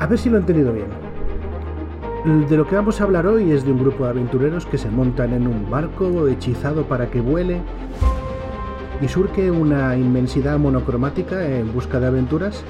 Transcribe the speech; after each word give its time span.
A 0.00 0.06
ver 0.06 0.18
si 0.18 0.30
lo 0.30 0.36
he 0.36 0.40
entendido 0.40 0.72
bien. 0.72 0.86
De 2.48 2.56
lo 2.56 2.68
que 2.68 2.76
vamos 2.76 3.00
a 3.00 3.04
hablar 3.04 3.26
hoy 3.26 3.50
es 3.50 3.64
de 3.64 3.72
un 3.72 3.80
grupo 3.80 4.04
de 4.04 4.10
aventureros 4.10 4.64
que 4.64 4.78
se 4.78 4.90
montan 4.90 5.32
en 5.32 5.46
un 5.46 5.68
barco 5.70 6.28
hechizado 6.28 6.84
para 6.84 7.10
que 7.10 7.20
vuele 7.20 7.60
y 9.00 9.08
surque 9.08 9.50
una 9.50 9.96
inmensidad 9.96 10.58
monocromática 10.58 11.44
en 11.46 11.72
busca 11.72 11.98
de 11.98 12.06
aventuras. 12.06 12.62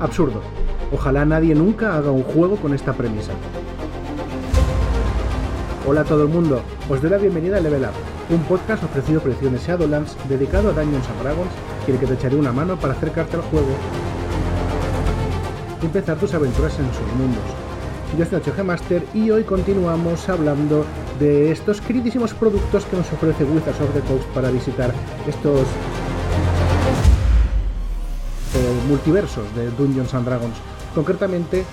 Absurdo. 0.00 0.40
Ojalá 0.92 1.24
nadie 1.24 1.54
nunca 1.54 1.96
haga 1.96 2.10
un 2.10 2.24
juego 2.24 2.56
con 2.56 2.74
esta 2.74 2.92
premisa. 2.92 3.32
Hola 5.86 6.00
a 6.00 6.04
todo 6.04 6.24
el 6.24 6.28
mundo, 6.28 6.60
os 6.88 7.00
doy 7.00 7.10
la 7.10 7.18
bienvenida 7.18 7.58
a 7.58 7.60
Level 7.60 7.82
Up, 7.82 8.34
un 8.34 8.40
podcast 8.42 8.82
ofrecido 8.82 9.20
por 9.20 9.30
Ediciones 9.30 9.66
Shadowlands 9.66 10.16
dedicado 10.28 10.70
a 10.70 10.72
Dungeons 10.72 11.08
and 11.08 11.22
Dragons 11.22 11.50
y 11.86 11.92
el 11.92 11.98
que 11.98 12.06
te 12.06 12.14
echaré 12.14 12.36
una 12.36 12.52
mano 12.52 12.76
para 12.76 12.94
acercarte 12.94 13.36
al 13.36 13.42
juego 13.42 13.68
y 15.82 15.86
empezar 15.86 16.18
tus 16.18 16.34
aventuras 16.34 16.78
en 16.78 16.86
sus 16.86 17.06
mundos. 17.16 17.42
Yo 18.18 18.24
soy 18.24 18.38
Nacho 18.38 18.64
Master 18.64 19.04
y 19.14 19.30
hoy 19.30 19.44
continuamos 19.44 20.28
hablando 20.28 20.84
de 21.18 21.52
estos 21.52 21.80
queridísimos 21.80 22.34
productos 22.34 22.84
que 22.86 22.96
nos 22.96 23.12
ofrece 23.12 23.44
Wizards 23.44 23.80
of 23.80 23.94
the 23.94 24.00
Coast 24.00 24.24
para 24.34 24.50
visitar 24.50 24.92
estos 25.28 25.60
eh, 28.54 28.88
multiversos 28.88 29.44
de 29.54 29.70
Dungeons 29.70 30.12
and 30.14 30.26
Dragons. 30.26 30.56
Concretamente, 30.94 31.64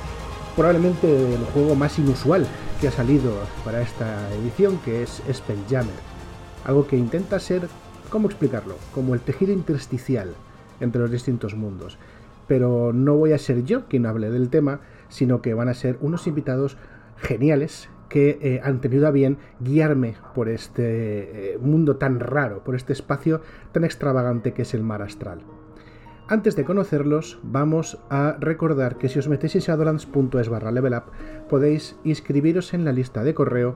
probablemente 0.55 1.33
el 1.33 1.44
juego 1.53 1.75
más 1.75 1.97
inusual 1.97 2.45
que 2.80 2.89
ha 2.89 2.91
salido 2.91 3.33
para 3.66 3.81
esta 3.81 4.31
edición, 4.35 4.77
que 4.85 5.03
es 5.03 5.23
Spelljammer. 5.33 5.95
Algo 6.66 6.85
que 6.85 6.97
intenta 6.97 7.39
ser, 7.39 7.67
¿cómo 8.09 8.27
explicarlo? 8.27 8.75
Como 8.94 9.16
el 9.16 9.21
tejido 9.21 9.53
intersticial 9.53 10.35
entre 10.80 11.02
los 11.02 11.09
distintos 11.09 11.55
mundos 11.55 11.97
pero 12.48 12.94
no 12.94 13.16
voy 13.16 13.34
a 13.34 13.38
ser 13.38 13.64
yo 13.64 13.88
quien 13.88 14.06
hable 14.06 14.30
del 14.30 14.50
tema, 14.50 14.81
sino 15.09 15.42
que 15.42 15.53
van 15.53 15.70
a 15.70 15.73
ser 15.73 15.98
unos 16.02 16.28
invitados 16.28 16.78
geniales 17.17 17.90
que 18.09 18.40
eh, 18.42 18.62
han 18.64 18.81
tenido 18.81 19.08
a 19.08 19.12
bien 19.12 19.38
guiarme 19.59 20.16
por 20.34 20.50
este 20.50 21.53
eh, 21.53 21.58
mundo 21.59 21.98
tan 21.98 22.20
raro, 22.20 22.64
por 22.64 22.75
este 22.75 22.94
espacio 22.94 23.42
tan 23.72 23.84
extravagante 23.84 24.53
que 24.53 24.62
es 24.62 24.73
el 24.73 24.84
mar 24.84 25.02
astral. 25.02 25.42
Antes 26.30 26.58
de 26.58 26.66
conocerlos, 26.66 27.40
vamos 27.42 28.00
a 28.09 28.36
recordar 28.40 28.98
que 28.98 29.08
si 29.08 29.18
os 29.18 29.30
metéis 29.30 29.56
en 29.56 29.62
shadowlands.es 29.62 30.50
barra 30.50 30.72
levelup 30.72 31.06
podéis 31.48 31.95
inscribiros 32.03 32.73
en 32.73 32.84
la 32.84 32.92
lista 32.92 33.23
de 33.23 33.34
correo 33.34 33.75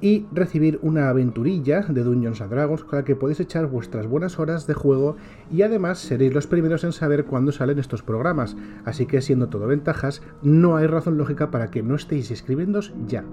y 0.00 0.26
recibir 0.32 0.78
una 0.82 1.08
aventurilla 1.08 1.80
de 1.80 2.02
Dungeons 2.02 2.40
and 2.40 2.50
Dragons 2.50 2.84
con 2.84 2.98
la 2.98 3.04
que 3.04 3.16
podéis 3.16 3.40
echar 3.40 3.66
vuestras 3.66 4.06
buenas 4.06 4.38
horas 4.38 4.66
de 4.66 4.74
juego 4.74 5.16
y 5.50 5.62
además 5.62 5.98
seréis 5.98 6.34
los 6.34 6.46
primeros 6.46 6.84
en 6.84 6.92
saber 6.92 7.24
cuándo 7.24 7.52
salen 7.52 7.78
estos 7.78 8.02
programas, 8.02 8.56
así 8.84 9.06
que 9.06 9.22
siendo 9.22 9.48
todo 9.48 9.66
ventajas, 9.66 10.22
no 10.42 10.76
hay 10.76 10.86
razón 10.86 11.16
lógica 11.16 11.50
para 11.50 11.70
que 11.70 11.82
no 11.82 11.94
estéis 11.94 12.30
inscribiéndos 12.30 12.92
ya. 13.06 13.24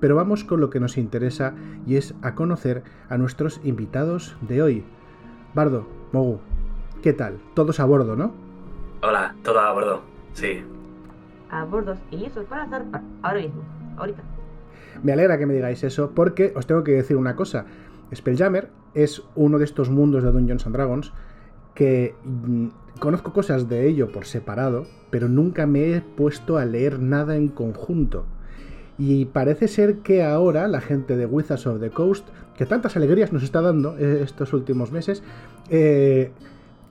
Pero 0.00 0.16
vamos 0.16 0.42
con 0.42 0.60
lo 0.60 0.70
que 0.70 0.80
nos 0.80 0.98
interesa 0.98 1.54
y 1.86 1.96
es 1.96 2.14
a 2.22 2.34
conocer 2.34 2.82
a 3.08 3.18
nuestros 3.18 3.60
invitados 3.62 4.36
de 4.40 4.62
hoy. 4.62 4.84
Bardo, 5.54 5.86
Mogu, 6.12 6.40
¿qué 7.02 7.12
tal? 7.12 7.38
Todos 7.54 7.78
a 7.78 7.84
bordo, 7.84 8.16
¿no? 8.16 8.32
Hola, 9.02 9.36
todo 9.44 9.60
a 9.60 9.72
bordo, 9.72 10.02
sí. 10.32 10.64
A 11.50 11.64
bordo, 11.64 11.94
y 12.10 12.24
eso 12.24 12.40
es 12.40 12.46
para 12.48 12.66
zarpar, 12.66 13.02
ahora 13.22 13.40
mismo, 13.40 13.62
ahorita. 13.96 14.31
Me 15.02 15.12
alegra 15.12 15.38
que 15.38 15.46
me 15.46 15.54
digáis 15.54 15.82
eso 15.84 16.12
porque 16.14 16.52
os 16.56 16.66
tengo 16.66 16.84
que 16.84 16.92
decir 16.92 17.16
una 17.16 17.36
cosa. 17.36 17.66
Spelljammer 18.14 18.68
es 18.94 19.22
uno 19.34 19.58
de 19.58 19.64
estos 19.64 19.90
mundos 19.90 20.22
de 20.22 20.32
Dungeons 20.32 20.66
and 20.66 20.74
Dragons 20.74 21.12
que 21.74 22.14
mm, 22.24 22.66
conozco 22.98 23.32
cosas 23.32 23.68
de 23.68 23.86
ello 23.88 24.12
por 24.12 24.26
separado, 24.26 24.86
pero 25.10 25.28
nunca 25.28 25.66
me 25.66 25.94
he 25.94 26.00
puesto 26.00 26.58
a 26.58 26.64
leer 26.64 27.00
nada 27.00 27.36
en 27.36 27.48
conjunto. 27.48 28.26
Y 28.98 29.24
parece 29.26 29.68
ser 29.68 29.98
que 29.98 30.22
ahora 30.22 30.68
la 30.68 30.80
gente 30.80 31.16
de 31.16 31.26
Wizards 31.26 31.66
of 31.66 31.80
the 31.80 31.90
Coast, 31.90 32.28
que 32.56 32.66
tantas 32.66 32.96
alegrías 32.96 33.32
nos 33.32 33.42
está 33.42 33.62
dando 33.62 33.96
eh, 33.98 34.20
estos 34.22 34.52
últimos 34.52 34.92
meses, 34.92 35.22
eh, 35.70 36.30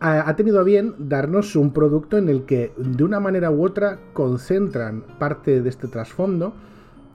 ha 0.03 0.35
tenido 0.35 0.59
a 0.59 0.63
bien 0.63 0.95
darnos 0.97 1.56
un 1.56 1.73
producto 1.73 2.17
en 2.17 2.28
el 2.28 2.45
que 2.45 2.73
de 2.75 3.03
una 3.03 3.19
manera 3.19 3.51
u 3.51 3.63
otra 3.63 4.00
concentran 4.13 5.03
parte 5.19 5.61
de 5.61 5.69
este 5.69 5.88
trasfondo 5.88 6.56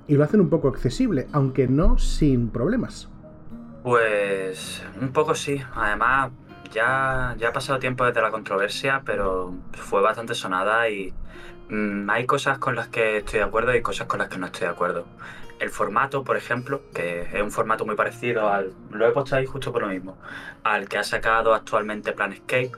y 0.09 0.15
lo 0.15 0.25
hacen 0.25 0.41
un 0.41 0.49
poco 0.49 0.69
accesible, 0.69 1.27
aunque 1.33 1.69
no 1.69 1.99
sin 1.99 2.50
problemas. 2.50 3.09
Pues 3.83 4.83
un 5.00 5.12
poco 5.12 5.34
sí. 5.34 5.62
Además, 5.75 6.31
ya, 6.72 7.34
ya 7.39 7.49
ha 7.49 7.53
pasado 7.53 7.78
tiempo 7.78 8.05
desde 8.05 8.21
la 8.21 8.31
controversia, 8.31 9.03
pero 9.05 9.55
fue 9.72 10.03
bastante 10.03 10.34
sonada 10.34 10.89
y 10.89 11.12
mm, 11.69 12.09
hay 12.11 12.27
cosas 12.27 12.59
con 12.59 12.75
las 12.75 12.89
que 12.89 13.19
estoy 13.19 13.39
de 13.41 13.44
acuerdo 13.44 13.75
y 13.75 13.83
cosas 13.83 14.06
con 14.06 14.19
las 14.19 14.28
que 14.28 14.39
no 14.39 14.47
estoy 14.47 14.62
de 14.62 14.72
acuerdo. 14.72 15.06
El 15.59 15.71
formato, 15.71 16.23
por 16.23 16.37
ejemplo, 16.37 16.83
que 16.93 17.23
es 17.23 17.43
un 17.43 17.50
formato 17.50 17.87
muy 17.87 17.97
parecido 17.97 18.50
al. 18.50 18.73
Lo 18.91 19.09
he 19.09 19.12
puesto 19.12 19.37
ahí 19.37 19.47
justo 19.47 19.73
por 19.73 19.83
lo 19.83 19.88
mismo. 19.88 20.19
Al 20.65 20.88
que 20.88 20.99
ha 20.99 21.05
sacado 21.05 21.55
actualmente 21.55 22.12
Planescape. 22.12 22.73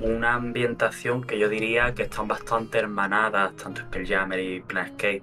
Una 0.00 0.34
ambientación 0.34 1.22
que 1.24 1.38
yo 1.38 1.48
diría 1.48 1.94
que 1.94 2.02
están 2.02 2.28
bastante 2.28 2.78
hermanadas, 2.78 3.54
tanto 3.56 3.80
Spelljammer 3.82 4.40
y 4.40 4.60
Planescape 4.60 5.22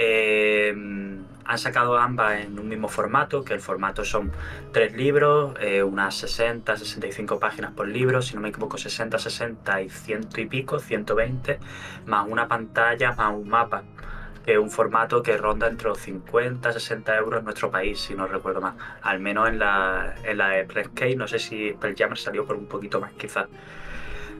eh, 0.00 0.72
han 1.48 1.58
sacado 1.58 1.98
ambas 1.98 2.44
en 2.44 2.56
un 2.56 2.68
mismo 2.68 2.88
formato, 2.88 3.42
que 3.42 3.52
el 3.52 3.60
formato 3.60 4.04
son 4.04 4.30
tres 4.72 4.94
libros, 4.94 5.54
eh, 5.60 5.82
unas 5.82 6.14
60, 6.14 6.76
65 6.76 7.40
páginas 7.40 7.72
por 7.72 7.88
libro, 7.88 8.22
si 8.22 8.36
no 8.36 8.42
me 8.42 8.50
equivoco 8.50 8.78
60, 8.78 9.18
60 9.18 9.82
y 9.82 9.90
ciento 9.90 10.40
y 10.40 10.46
pico, 10.46 10.78
120, 10.78 11.58
más 12.06 12.28
una 12.28 12.46
pantalla, 12.46 13.12
más 13.14 13.34
un 13.34 13.48
mapa, 13.48 13.82
que 14.44 14.52
es 14.52 14.58
un 14.58 14.70
formato 14.70 15.20
que 15.20 15.36
ronda 15.36 15.66
entre 15.66 15.88
los 15.88 15.98
50, 15.98 16.72
60 16.72 17.16
euros 17.16 17.40
en 17.40 17.44
nuestro 17.46 17.70
país, 17.70 17.98
si 17.98 18.14
no 18.14 18.28
recuerdo 18.28 18.60
más, 18.60 18.74
al 19.02 19.18
menos 19.18 19.48
en 19.48 19.58
la, 19.58 20.14
en 20.22 20.38
la 20.38 20.50
de 20.50 20.64
Prescale, 20.64 21.16
no 21.16 21.26
sé 21.26 21.40
si 21.40 21.72
Spelljammer 21.72 22.18
salió 22.18 22.46
por 22.46 22.54
un 22.54 22.66
poquito 22.66 23.00
más 23.00 23.12
quizás. 23.14 23.48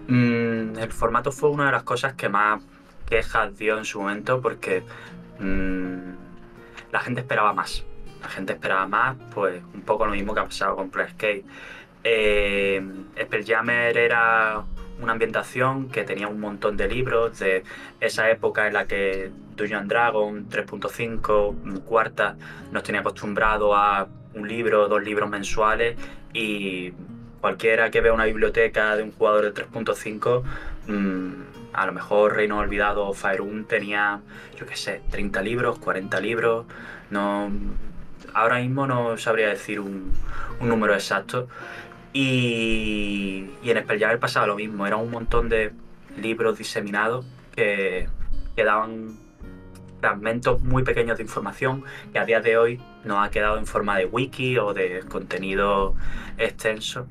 Mm, 0.06 0.78
el 0.78 0.92
formato 0.92 1.32
fue 1.32 1.50
una 1.50 1.66
de 1.66 1.72
las 1.72 1.82
cosas 1.82 2.12
que 2.14 2.28
más 2.28 2.62
quejas 3.08 3.56
dio 3.56 3.78
en 3.78 3.84
su 3.86 4.00
momento 4.00 4.40
porque 4.40 4.82
Mm, 5.38 6.14
la 6.92 7.00
gente 7.00 7.20
esperaba 7.20 7.52
más. 7.52 7.84
La 8.22 8.28
gente 8.28 8.52
esperaba 8.52 8.86
más, 8.86 9.16
pues 9.34 9.62
un 9.74 9.82
poco 9.82 10.06
lo 10.06 10.12
mismo 10.12 10.34
que 10.34 10.40
ha 10.40 10.44
pasado 10.44 10.76
con 10.76 10.90
Planescape. 10.90 11.44
Eh, 12.04 12.82
Spelljammer 13.20 13.96
era 13.96 14.64
una 15.00 15.12
ambientación 15.12 15.88
que 15.88 16.04
tenía 16.04 16.28
un 16.28 16.40
montón 16.40 16.76
de 16.76 16.88
libros 16.88 17.38
de 17.38 17.62
esa 18.00 18.30
época 18.30 18.66
en 18.66 18.72
la 18.72 18.86
que 18.86 19.30
Dungeon 19.56 19.86
Dragon 19.88 20.48
3.5, 20.48 21.82
cuarta, 21.84 22.36
nos 22.72 22.82
tenía 22.82 23.00
acostumbrado 23.00 23.74
a 23.74 24.08
un 24.34 24.48
libro, 24.48 24.88
dos 24.88 25.02
libros 25.02 25.28
mensuales 25.30 25.96
y 26.32 26.92
cualquiera 27.40 27.90
que 27.90 28.00
vea 28.00 28.12
una 28.12 28.24
biblioteca 28.24 28.96
de 28.96 29.02
un 29.04 29.12
jugador 29.12 29.52
de 29.52 29.64
3.5 29.64 30.42
a 31.72 31.86
lo 31.86 31.92
mejor 31.92 32.34
Reino 32.36 32.58
Olvidado 32.58 33.12
Faerun 33.12 33.64
tenía, 33.64 34.20
yo 34.58 34.66
qué 34.66 34.76
sé, 34.76 35.02
30 35.10 35.42
libros, 35.42 35.78
40 35.78 36.20
libros. 36.20 36.66
No, 37.10 37.50
ahora 38.34 38.58
mismo 38.58 38.86
no 38.86 39.16
sabría 39.16 39.48
decir 39.48 39.80
un, 39.80 40.12
número 40.60 40.94
exacto. 40.94 41.48
Y, 42.12 43.50
en 43.62 43.82
Spelljammer 43.82 44.18
pasaba 44.18 44.46
lo 44.46 44.56
mismo, 44.56 44.86
era 44.86 44.96
un 44.96 45.10
montón 45.10 45.48
de 45.48 45.72
libros 46.16 46.58
diseminados 46.58 47.26
que, 47.54 48.08
que 48.56 48.64
daban 48.64 49.16
fragmentos 50.00 50.60
muy 50.62 50.84
pequeños 50.84 51.16
de 51.18 51.24
información 51.24 51.84
que 52.12 52.18
a 52.18 52.24
día 52.24 52.40
de 52.40 52.56
hoy 52.56 52.80
no 53.04 53.22
ha 53.22 53.30
quedado 53.30 53.58
en 53.58 53.66
forma 53.66 53.96
de 53.98 54.06
wiki 54.06 54.58
o 54.58 54.74
de 54.74 55.04
contenido 55.08 55.94
extenso. 56.38 57.06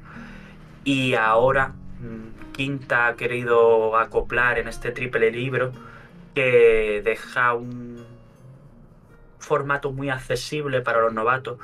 Y 0.83 1.15
ahora 1.15 1.69
mm, 1.99 2.36
Quinta 2.57 3.07
ha 3.07 3.15
querido 3.15 3.95
acoplar 3.97 4.57
en 4.57 4.67
este 4.67 4.91
triple 4.91 5.31
libro 5.31 5.71
que 6.33 7.01
deja 7.05 7.53
un 7.53 8.03
formato 9.37 9.91
muy 9.91 10.09
accesible 10.09 10.81
para 10.81 11.01
los 11.01 11.13
novatos, 11.13 11.59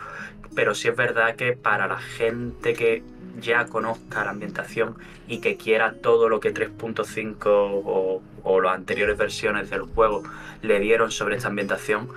pero 0.55 0.75
sí 0.75 0.87
es 0.87 0.95
verdad 0.95 1.35
que 1.35 1.53
para 1.53 1.87
la 1.87 1.97
gente 1.97 2.73
que 2.73 3.03
ya 3.41 3.65
conozca 3.65 4.23
la 4.23 4.29
ambientación 4.29 4.95
y 5.27 5.39
que 5.39 5.57
quiera 5.57 5.95
todo 5.95 6.29
lo 6.29 6.39
que 6.39 6.53
3.5 6.53 8.21
o, 8.43 8.61
las 8.61 8.75
anteriores 8.75 9.17
versiones 9.17 9.71
del 9.71 9.81
juego 9.81 10.21
le 10.61 10.79
dieron 10.79 11.09
sobre 11.09 11.37
esta 11.37 11.47
ambientación, 11.47 12.07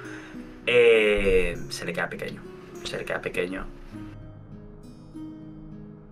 eh, 0.67 1.57
se 1.71 1.87
le 1.87 1.93
queda 1.95 2.11
pequeño. 2.11 2.43
Se 2.85 2.99
le 2.99 3.05
queda 3.07 3.21
pequeño. 3.21 3.65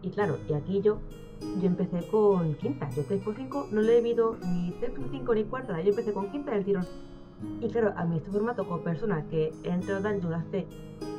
Y 0.03 0.11
claro, 0.11 0.39
y 0.49 0.55
aquí 0.55 0.81
yo 0.83 1.01
yo 1.41 1.67
empecé 1.67 2.07
con 2.09 2.55
quinta. 2.55 2.89
Yo 2.91 3.03
3x5 3.03 3.71
no 3.71 3.81
le 3.81 3.99
he 3.99 4.01
visto 4.01 4.37
ni 4.47 4.73
3x5 4.81 5.35
ni 5.35 5.45
cuarta. 5.45 5.81
Yo 5.81 5.91
empecé 5.91 6.13
con 6.13 6.31
quinta 6.31 6.53
del 6.53 6.65
tirón. 6.65 6.85
Y 7.61 7.69
claro, 7.69 7.93
a 7.97 8.05
mí 8.05 8.17
este 8.17 8.31
formato 8.31 8.67
con 8.67 8.83
personas 8.83 9.25
que 9.27 9.53
entre 9.65 9.95
Dungeons 9.95 10.35
hace 10.35 10.67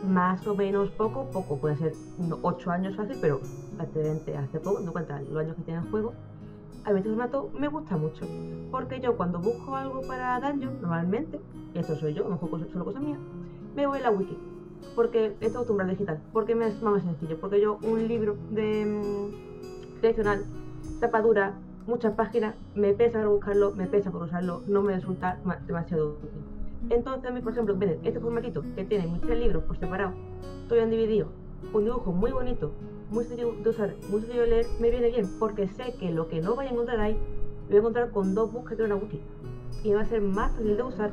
más 0.07 0.45
o 0.47 0.55
menos 0.55 0.89
poco, 0.91 1.29
poco 1.31 1.57
puede 1.57 1.77
ser 1.77 1.93
8 2.41 2.71
años 2.71 2.95
fácil, 2.95 3.17
pero 3.21 3.41
prácticamente 3.75 4.35
hace 4.35 4.59
poco, 4.59 4.79
no 4.79 4.91
cuenta 4.91 5.21
los 5.21 5.37
años 5.37 5.55
que 5.55 5.63
tiene 5.63 5.81
el 5.81 5.91
juego, 5.91 6.13
a 6.85 6.91
mí 6.91 6.97
este 6.97 7.09
formato 7.09 7.49
me 7.59 7.67
gusta 7.67 7.97
mucho. 7.97 8.25
Porque 8.71 8.99
yo 8.99 9.17
cuando 9.17 9.39
busco 9.39 9.75
algo 9.75 10.01
para 10.01 10.39
Dungeon, 10.39 10.81
normalmente, 10.81 11.39
esto 11.73 11.95
soy 11.95 12.13
yo, 12.13 12.25
a 12.25 12.29
lo 12.29 12.35
mejor 12.35 12.67
solo 12.71 12.85
cosas 12.85 13.01
mías, 13.01 13.19
me 13.75 13.85
voy 13.85 13.99
a 13.99 14.03
la 14.03 14.11
wiki. 14.11 14.37
Porque 14.95 15.35
esto 15.41 15.61
es 15.61 15.67
tumbral 15.67 15.89
digital. 15.89 16.21
Porque 16.31 16.55
me 16.55 16.67
es 16.67 16.81
más 16.81 17.03
sencillo. 17.03 17.37
Porque 17.39 17.59
yo 17.59 17.79
un 17.81 18.07
libro 18.07 18.37
de 18.51 18.85
tradicional, 20.05 20.45
tapadura, 20.99 21.53
muchas 21.87 22.13
páginas, 22.13 22.55
me 22.75 22.93
pesa 22.93 23.21
por 23.21 23.29
buscarlo, 23.29 23.71
me 23.71 23.87
pesa 23.87 24.11
por 24.11 24.23
usarlo, 24.23 24.61
no 24.67 24.83
me 24.83 24.93
resulta 24.93 25.39
demasiado 25.65 26.09
útil. 26.09 26.29
Entonces 26.89 27.31
a 27.31 27.33
mí, 27.33 27.41
por 27.41 27.53
ejemplo, 27.53 27.75
este 28.03 28.19
formatito 28.19 28.63
que 28.75 28.85
tiene 28.85 29.07
mis 29.07 29.21
tres 29.21 29.39
libros 29.39 29.63
por 29.63 29.77
separado, 29.77 30.13
todo 30.67 30.75
bien 30.77 30.91
dividido, 30.91 31.27
un 31.73 31.85
dibujo 31.85 32.11
muy 32.11 32.31
bonito, 32.31 32.71
muy 33.09 33.25
sencillo 33.25 33.53
de 33.63 33.69
usar, 33.69 33.95
muy 34.09 34.21
sencillo 34.21 34.41
de 34.41 34.47
leer, 34.47 34.65
me 34.79 34.91
viene 34.91 35.09
bien 35.09 35.25
porque 35.39 35.67
sé 35.67 35.95
que 35.99 36.11
lo 36.11 36.27
que 36.27 36.39
no 36.39 36.55
vaya 36.55 36.69
a 36.69 36.73
encontrar 36.73 36.99
ahí, 36.99 37.13
lo 37.13 37.69
voy 37.69 37.75
a 37.75 37.79
encontrar 37.79 38.11
con 38.11 38.35
dos 38.35 38.51
búsquedas 38.51 38.77
de 38.77 38.83
una 38.85 38.95
wiki. 38.95 39.19
Y 39.83 39.93
va 39.93 40.01
a 40.01 40.05
ser 40.05 40.21
más 40.21 40.51
fácil 40.51 40.77
de 40.77 40.83
usar 40.83 41.11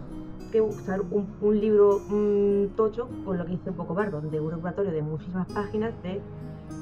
que 0.50 0.60
usar 0.60 1.00
un, 1.00 1.60
libro 1.60 2.00
mm, 2.10 2.76
tocho 2.76 3.08
con 3.24 3.38
lo 3.38 3.46
que 3.46 3.54
hice 3.54 3.70
un 3.70 3.76
poco 3.76 3.94
barro, 3.94 4.20
de 4.20 4.38
un 4.38 4.50
repertorio 4.50 4.92
de 4.92 5.00
muchísimas 5.00 5.50
páginas 5.50 5.94
de 6.02 6.20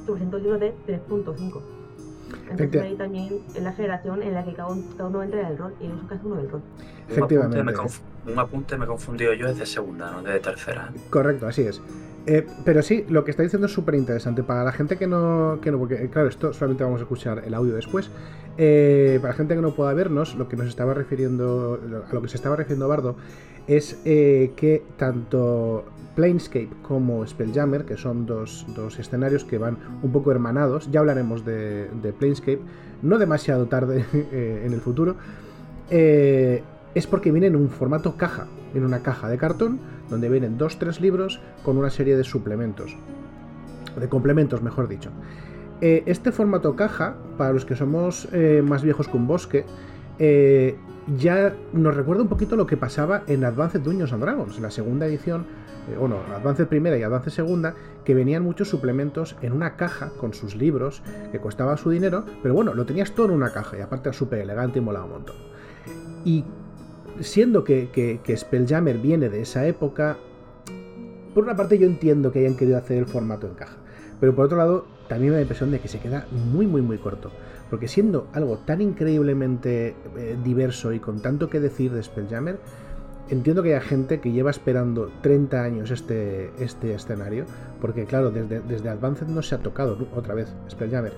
300 0.06 0.42
libros 0.42 0.60
de 0.60 0.74
3.5. 0.88 1.79
Entonces 2.50 2.82
ahí 2.82 2.94
también 2.96 3.40
es 3.54 3.62
la 3.62 3.72
generación 3.72 4.22
en 4.22 4.34
la 4.34 4.44
que 4.44 4.54
cada 4.54 4.68
uno, 4.68 5.22
entra 5.22 5.40
en 5.40 5.46
el 5.46 5.58
rol 5.58 5.74
y 5.80 5.86
uso 5.86 6.06
cada 6.08 6.20
uno 6.24 6.36
del 6.36 6.50
rol. 6.50 6.62
Efectivamente. 7.08 7.60
Un 8.26 8.38
apunte, 8.38 8.76
me 8.76 8.84
he 8.84 8.88
confundido 8.88 9.32
yo 9.32 9.48
es 9.48 9.58
de 9.58 9.66
segunda, 9.66 10.10
no 10.10 10.22
de 10.22 10.38
tercera. 10.40 10.92
Correcto, 11.08 11.46
así 11.46 11.62
es. 11.62 11.80
Eh, 12.26 12.46
pero 12.64 12.82
sí, 12.82 13.06
lo 13.08 13.24
que 13.24 13.30
está 13.30 13.42
diciendo 13.42 13.66
es 13.66 13.72
súper 13.72 13.94
interesante. 13.94 14.42
Para 14.42 14.62
la 14.62 14.72
gente 14.72 14.96
que 14.96 15.06
no, 15.06 15.58
que 15.62 15.70
no, 15.70 15.78
porque 15.78 16.08
claro, 16.10 16.28
esto 16.28 16.52
solamente 16.52 16.84
vamos 16.84 17.00
a 17.00 17.04
escuchar 17.04 17.42
el 17.46 17.54
audio 17.54 17.74
después. 17.74 18.10
Eh, 18.58 19.18
para 19.22 19.32
la 19.32 19.36
gente 19.36 19.54
que 19.54 19.62
no 19.62 19.74
pueda 19.74 19.94
vernos, 19.94 20.34
lo 20.34 20.48
que 20.48 20.56
nos 20.56 20.66
estaba 20.66 20.92
refiriendo, 20.92 21.80
a 22.08 22.14
lo 22.14 22.22
que 22.22 22.28
se 22.28 22.36
estaba 22.36 22.56
refiriendo 22.56 22.88
Bardo, 22.88 23.16
es 23.66 24.00
eh, 24.04 24.52
que 24.56 24.82
tanto 24.96 25.84
Planescape 26.14 26.70
como 26.82 27.26
Spelljammer, 27.26 27.84
que 27.84 27.96
son 27.96 28.26
dos, 28.26 28.66
escenarios 28.98 29.44
que 29.44 29.58
van 29.58 29.76
un 30.02 30.12
poco 30.12 30.30
hermanados, 30.30 30.90
ya 30.90 31.00
hablaremos 31.00 31.44
de, 31.44 32.14
Planescape, 32.18 32.60
no 33.02 33.18
demasiado 33.18 33.66
tarde 33.66 34.04
en 34.32 34.72
el 34.72 34.80
futuro, 34.80 35.16
es 35.88 37.06
porque 37.08 37.32
vienen 37.32 37.54
en 37.54 37.60
un 37.60 37.68
formato 37.68 38.16
caja, 38.16 38.46
en 38.74 38.84
una 38.84 39.02
caja 39.02 39.28
de 39.28 39.38
cartón, 39.38 39.80
donde 40.08 40.28
vienen 40.28 40.58
dos, 40.58 40.78
tres 40.78 41.00
libros 41.00 41.40
con 41.64 41.78
una 41.78 41.90
serie 41.90 42.16
de 42.16 42.24
suplementos, 42.24 42.96
de 43.98 44.08
complementos, 44.08 44.62
mejor 44.62 44.88
dicho. 44.88 45.10
Eh, 45.80 46.02
este 46.06 46.30
formato 46.32 46.76
caja, 46.76 47.16
para 47.38 47.52
los 47.52 47.64
que 47.64 47.74
somos 47.74 48.28
eh, 48.32 48.62
más 48.62 48.82
viejos 48.82 49.08
que 49.08 49.16
un 49.16 49.26
bosque, 49.26 49.64
eh, 50.18 50.76
ya 51.06 51.54
nos 51.72 51.96
recuerda 51.96 52.22
un 52.22 52.28
poquito 52.28 52.56
lo 52.56 52.66
que 52.66 52.76
pasaba 52.76 53.22
en 53.26 53.44
Advanced 53.44 53.80
Dungeons 53.80 54.12
and 54.12 54.22
Dragons, 54.22 54.60
la 54.60 54.70
segunda 54.70 55.06
edición, 55.06 55.46
bueno, 55.98 56.18
Advanced 56.34 56.66
primera 56.66 56.96
y 56.98 57.02
Advanced 57.02 57.32
segunda, 57.32 57.74
que 58.04 58.14
venían 58.14 58.42
muchos 58.42 58.68
suplementos 58.68 59.36
en 59.42 59.52
una 59.52 59.76
caja 59.76 60.12
con 60.18 60.34
sus 60.34 60.54
libros, 60.54 61.02
que 61.32 61.40
costaba 61.40 61.76
su 61.76 61.90
dinero, 61.90 62.24
pero 62.42 62.54
bueno, 62.54 62.74
lo 62.74 62.86
tenías 62.86 63.12
todo 63.12 63.26
en 63.26 63.32
una 63.32 63.52
caja 63.52 63.78
y 63.78 63.80
aparte 63.80 64.08
era 64.10 64.18
súper 64.18 64.40
elegante 64.40 64.78
y 64.78 64.82
molaba 64.82 65.06
un 65.06 65.12
montón. 65.12 65.36
Y 66.24 66.44
siendo 67.20 67.64
que, 67.64 67.90
que, 67.90 68.36
Spelljammer 68.36 68.98
viene 68.98 69.28
de 69.28 69.42
esa 69.42 69.66
época, 69.66 70.18
por 71.34 71.44
una 71.44 71.56
parte 71.56 71.78
yo 71.78 71.86
entiendo 71.86 72.30
que 72.32 72.40
hayan 72.40 72.56
querido 72.56 72.78
hacer 72.78 72.98
el 72.98 73.06
formato 73.06 73.46
en 73.46 73.54
caja, 73.54 73.76
pero 74.20 74.34
por 74.34 74.46
otro 74.46 74.58
lado 74.58 74.99
también 75.10 75.32
me 75.32 75.34
da 75.34 75.40
la 75.40 75.42
impresión 75.42 75.70
de 75.70 75.80
que 75.80 75.88
se 75.88 75.98
queda 75.98 76.26
muy 76.30 76.66
muy 76.66 76.80
muy 76.80 76.96
corto, 76.96 77.30
porque 77.68 77.86
siendo 77.86 78.28
algo 78.32 78.56
tan 78.58 78.80
increíblemente 78.80 79.94
eh, 80.16 80.38
diverso 80.42 80.92
y 80.92 81.00
con 81.00 81.20
tanto 81.20 81.50
que 81.50 81.60
decir 81.60 81.92
de 81.92 82.02
Spelljammer, 82.02 82.58
entiendo 83.28 83.62
que 83.62 83.74
haya 83.74 83.84
gente 83.84 84.20
que 84.20 84.32
lleva 84.32 84.50
esperando 84.50 85.10
30 85.20 85.62
años 85.62 85.90
este, 85.90 86.50
este 86.58 86.94
escenario, 86.94 87.44
porque 87.80 88.06
claro, 88.06 88.30
desde, 88.30 88.60
desde 88.60 88.88
Advanced 88.88 89.26
no 89.26 89.42
se 89.42 89.54
ha 89.56 89.58
tocado 89.58 89.98
otra 90.16 90.34
vez 90.34 90.54
Spelljammer. 90.70 91.12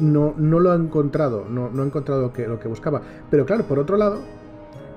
No, 0.00 0.32
no 0.38 0.60
lo 0.60 0.70
ha 0.70 0.76
encontrado, 0.76 1.44
no, 1.50 1.70
no 1.70 1.82
ha 1.82 1.86
encontrado 1.86 2.22
lo 2.22 2.32
que, 2.32 2.46
lo 2.46 2.60
que 2.60 2.68
buscaba. 2.68 3.02
Pero 3.30 3.44
claro, 3.44 3.64
por 3.64 3.80
otro 3.80 3.96
lado, 3.96 4.20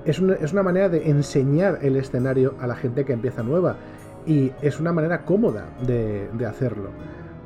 es 0.04 0.18
una, 0.18 0.62
manera 0.62 0.88
de 0.88 1.08
enseñar 1.08 1.78
el 1.82 1.96
escenario 1.96 2.54
a 2.60 2.66
la 2.66 2.74
gente 2.74 3.04
que 3.04 3.12
empieza 3.12 3.42
nueva 3.42 3.76
y 4.26 4.52
es 4.60 4.80
una 4.80 4.92
manera 4.92 5.24
cómoda 5.24 5.66
de, 5.86 6.28
hacerlo. 6.46 6.90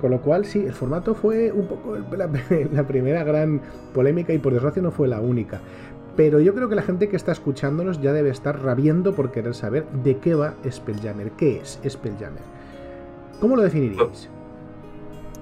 Con 0.01 0.11
lo 0.11 0.21
cual, 0.21 0.45
sí, 0.45 0.65
el 0.67 0.73
formato 0.73 1.15
fue 1.15 1.53
un 1.53 1.67
poco 1.67 1.97
la, 2.73 2.87
primera 2.87 3.25
gran 3.25 3.61
polémica 3.95 4.33
y 4.33 4.39
por 4.39 4.53
desgracia 4.53 4.83
no 4.83 4.91
fue 4.91 5.09
la 5.09 5.21
única. 5.21 5.61
Pero 6.17 6.41
yo 6.41 6.55
creo 6.55 6.69
que 6.69 6.75
la 6.75 6.83
gente 6.83 7.09
que 7.09 7.17
está 7.17 7.33
escuchándonos 7.33 8.01
ya 8.01 8.13
debe 8.13 8.31
estar 8.31 8.63
rabiendo 8.63 9.15
por 9.15 9.33
querer 9.33 9.55
saber 9.55 9.87
de 10.03 10.19
qué 10.19 10.35
va 10.35 10.55
Spelljammer. 10.69 11.33
¿Qué 11.33 11.61
es 11.61 11.81
Spelljammer? 11.87 12.43
¿Cómo 13.41 13.57
lo 13.57 13.63
definiríais? 13.63 14.31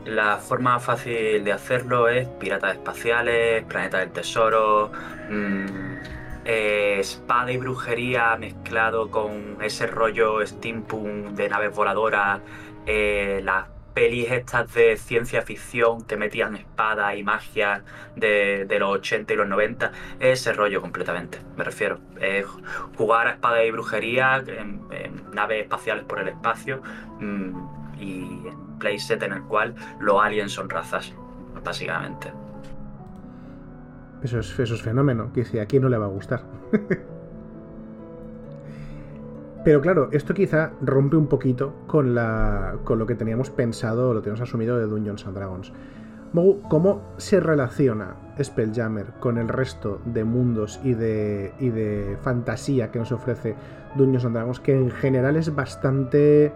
La 0.05 0.37
forma 0.37 0.79
fácil 0.81 1.45
de 1.45 1.53
hacerlo 1.53 2.09
es 2.09 2.29
piratas 2.29 2.75
espaciales, 2.75 3.65
planeta 3.65 3.99
del 3.99 4.11
tesoro, 4.11 4.91
mmm, 5.31 5.97
espada 6.45 7.51
y 7.53 7.57
brujería 7.57 8.37
mezclado 8.37 9.11
con 9.11 9.57
ese 9.63 9.87
rollo 9.87 10.47
steampunk 10.47 11.31
de 11.31 11.49
naves 11.49 11.75
voladoras, 11.75 12.41
eh, 12.87 13.41
las 13.43 13.74
pelis 13.95 14.31
estas 14.31 14.75
de 14.75 14.97
ciencia 14.97 15.43
ficción 15.43 16.03
que 16.03 16.17
metían 16.17 16.57
espada 16.57 17.15
y 17.15 17.23
magia 17.23 17.83
de, 18.17 18.67
los 18.79 18.91
80 18.91 19.33
y 19.33 19.37
los 19.37 19.49
90, 19.49 19.93
ese 20.21 20.53
rollo 20.53 20.81
completamente, 20.81 21.39
me 21.57 21.65
refiero. 21.65 21.99
jugar 22.97 23.29
a 23.29 23.31
espada 23.33 23.65
y 23.65 23.71
brujería 23.71 24.43
en, 24.47 24.83
naves 25.33 25.63
espaciales 25.63 26.05
por 26.05 26.21
el 26.21 26.29
espacio 26.29 26.83
mm, 27.21 28.01
y 28.01 28.43
playset 28.79 29.23
en 29.23 29.33
el 29.33 29.43
cual 29.43 29.75
los 30.01 30.23
aliens 30.23 30.53
son 30.53 30.69
razas, 30.69 31.15
básicamente. 31.65 32.33
Eso 34.23 34.39
es, 34.39 34.59
eso 34.59 34.77
fenómeno, 34.77 35.33
que 35.33 35.45
si 35.45 35.59
aquí 35.59 35.79
no 35.79 35.89
le 35.89 35.99
va 35.99 36.07
a 36.07 36.09
gustar. 36.09 36.43
Pero 39.65 39.81
claro, 39.81 40.11
esto 40.13 40.35
quizá 40.35 40.73
rompe 40.83 41.17
un 41.17 41.27
poquito 41.27 41.73
con, 41.87 42.15
lo 42.15 43.07
que 43.07 43.15
teníamos 43.15 43.51
pensado 43.51 44.13
lo 44.13 44.21
teníamos 44.21 44.43
asumido 44.43 44.79
de 44.79 44.87
Dungeons 44.87 45.27
and 45.27 45.37
Dragons. 45.37 45.73
¿cómo 46.69 47.15
se 47.17 47.39
relaciona 47.39 48.17
Spelljammer 48.43 49.07
con 49.21 49.39
el 49.39 49.49
resto 49.49 50.01
de 50.05 50.25
mundos 50.25 50.81
y 50.83 50.95
de, 50.95 51.55
y 51.61 51.69
de 51.69 52.19
fantasía 52.23 52.91
que 52.91 52.99
nos 52.99 53.13
ofrece 53.13 53.55
Dungeons 53.97 54.25
and 54.25 54.35
Dragons? 54.35 54.61
Que 54.61 54.77
en 54.77 54.91
general 54.91 55.37
es 55.37 55.55
bastante 55.55 56.53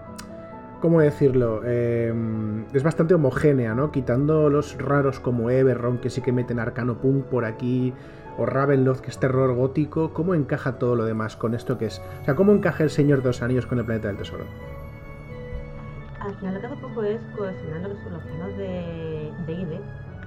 ¿cómo 0.81 1.01
decirlo? 1.01 1.65
Em, 1.65 2.65
es 2.73 2.83
bastante 2.83 3.15
homogénea, 3.15 3.75
¿no? 3.75 3.91
Quitando 3.91 4.49
los 4.49 4.77
raros 4.79 5.21
como 5.21 5.51
Everron, 5.51 5.99
que 5.99 6.11
sí 6.11 6.21
que 6.21 6.33
meten 6.33 6.59
Arcano 6.59 6.99
Punk 6.99 7.25
por 7.25 7.45
aquí, 7.45 7.93
o 8.39 8.47
Ravenloft, 8.47 9.01
que 9.01 9.11
es 9.11 9.19
terror 9.19 9.53
gótico, 9.55 10.15
¿cómo 10.15 10.35
encaja 10.35 10.79
todo 10.79 10.95
lo 10.95 11.05
demás 11.05 11.37
con 11.37 11.55
esto 11.55 11.77
que 11.77 11.87
es? 11.87 12.01
O 12.23 12.25
sea, 12.25 12.35
¿cómo 12.35 12.53
encaja 12.53 12.85
el 12.85 12.91
Señor 12.91 13.19
de 13.19 13.29
los 13.29 13.43
Anillos 13.43 13.67
con 13.67 13.79
el 13.79 13.85
Planeta 13.85 14.09
del 14.09 14.17
Tesoro? 14.17 14.45
Al 16.21 16.35
final 16.37 16.55
lo 16.55 16.61
que 16.61 16.67
hace 16.67 16.77
poco 16.77 17.03
es 17.03 17.21
cohesionar 17.37 17.83
lo 17.83 17.89
los 17.89 18.23
planos 18.23 18.57
de, 18.57 19.33
de 19.47 19.53
IDE 19.53 19.81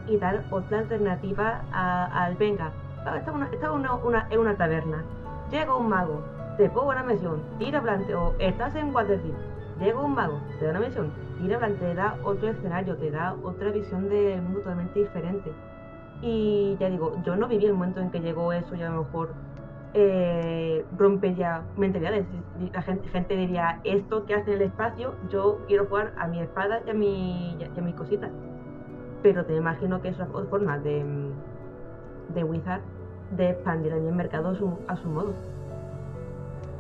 y 0.08 0.18
dar 0.18 0.44
otra 0.52 0.80
alternativa 0.80 1.62
al 1.72 2.36
venga. 2.36 2.72
Está, 3.16 3.72
una, 3.72 3.96
una, 3.96 4.28
en 4.30 4.40
una 4.40 4.56
taberna, 4.56 5.04
llega 5.50 5.76
un 5.76 5.90
mago, 5.90 6.22
te 6.58 6.70
pongo 6.70 6.90
una 6.90 7.04
misión, 7.04 7.42
tira 7.58 7.82
planteo, 7.82 8.36
estás 8.40 8.76
en 8.76 8.94
Waterdeep 8.94 9.36
Llega 9.80 10.00
un 10.00 10.14
mago, 10.14 10.40
te 10.60 10.66
da 10.66 10.72
una 10.72 10.82
misión, 10.82 11.12
tira 11.40 11.58
te 11.60 11.96
da 11.96 12.16
otro 12.24 12.50
escenario, 12.50 12.96
te 12.98 13.10
da 13.10 13.36
otra 13.42 13.72
visión 13.72 14.08
del 14.10 14.40
mundo 14.44 14.60
totalmente 14.60 15.00
diferente. 15.00 15.52
Y 16.22 16.78
ya 16.80 16.90
digo, 16.90 17.22
yo 17.26 17.36
no 17.36 17.48
viví 17.48 17.66
el 17.66 17.74
momento 17.74 18.00
en 18.00 18.12
que 18.12 18.20
llegó 18.20 18.54
eso 18.54 18.76
y 18.76 18.82
a 18.84 18.90
lo 18.90 19.04
mejor 19.04 19.34
eh, 19.94 20.86
rompe 20.98 21.34
ya 21.36 21.64
mentalidades. 21.78 22.26
La 22.74 22.82
gente, 22.82 23.36
diría, 23.36 23.82
esto 23.84 24.26
que 24.26 24.36
hace 24.36 24.52
en 24.52 24.62
el 24.62 24.68
espacio, 24.68 25.16
yo 25.30 25.60
quiero 25.68 25.86
jugar 25.88 26.14
a 26.18 26.28
mi 26.28 26.40
espada 26.40 26.82
y 26.86 26.90
a, 26.90 26.94
mi, 26.94 27.58
y 27.60 27.82
mis 27.82 27.96
cositas. 27.96 28.32
Pero 29.24 29.46
te 29.46 29.56
imagino 29.56 30.02
que 30.02 30.10
es 30.10 30.18
una 30.18 30.28
forma 30.28 30.78
de, 30.80 31.04
de 32.34 32.44
Wizard 32.44 32.82
de 33.36 33.52
expandir 33.52 33.94
el 33.94 34.12
mercado 34.14 34.50
a 34.50 34.56
su, 34.56 34.78
a 34.88 34.96
su 34.98 35.08
modo 35.10 35.34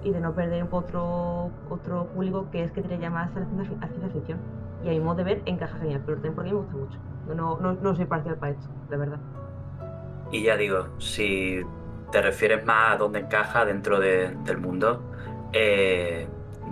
y 0.04 0.12
de 0.12 0.20
no 0.20 0.34
perder 0.34 0.68
otro, 0.72 1.52
otro 1.70 2.06
público 2.08 2.48
que 2.52 2.64
es 2.64 2.72
que 2.72 2.82
te 2.82 2.98
llama 2.98 3.24
a 3.24 3.40
la 3.40 3.88
ciencia 3.88 4.10
ficción. 4.10 4.40
Y 4.84 4.90
a 4.90 4.92
mi 4.92 5.00
modo 5.00 5.18
de 5.18 5.24
ver 5.24 5.42
encaja 5.46 5.78
genial, 5.78 6.02
pero 6.06 6.18
también 6.18 6.36
porque 6.36 6.52
me 6.52 6.58
gusta 6.58 6.74
mucho. 6.76 6.98
No, 7.36 7.60
no, 7.60 7.96
soy 7.96 8.06
parcial 8.06 8.38
para 8.38 8.54
esto, 8.54 8.68
de 8.90 8.98
verdad. 8.98 9.20
Y 10.32 10.44
ya 10.44 10.58
digo, 10.58 10.88
si 11.00 11.62
te 12.12 12.22
refieres 12.22 12.66
más 12.66 12.94
a 12.94 12.98
dónde 12.98 13.20
encaja 13.20 13.66
dentro 13.66 14.00
del 14.00 14.58
mundo, 14.58 15.02
eh, 15.54 16.28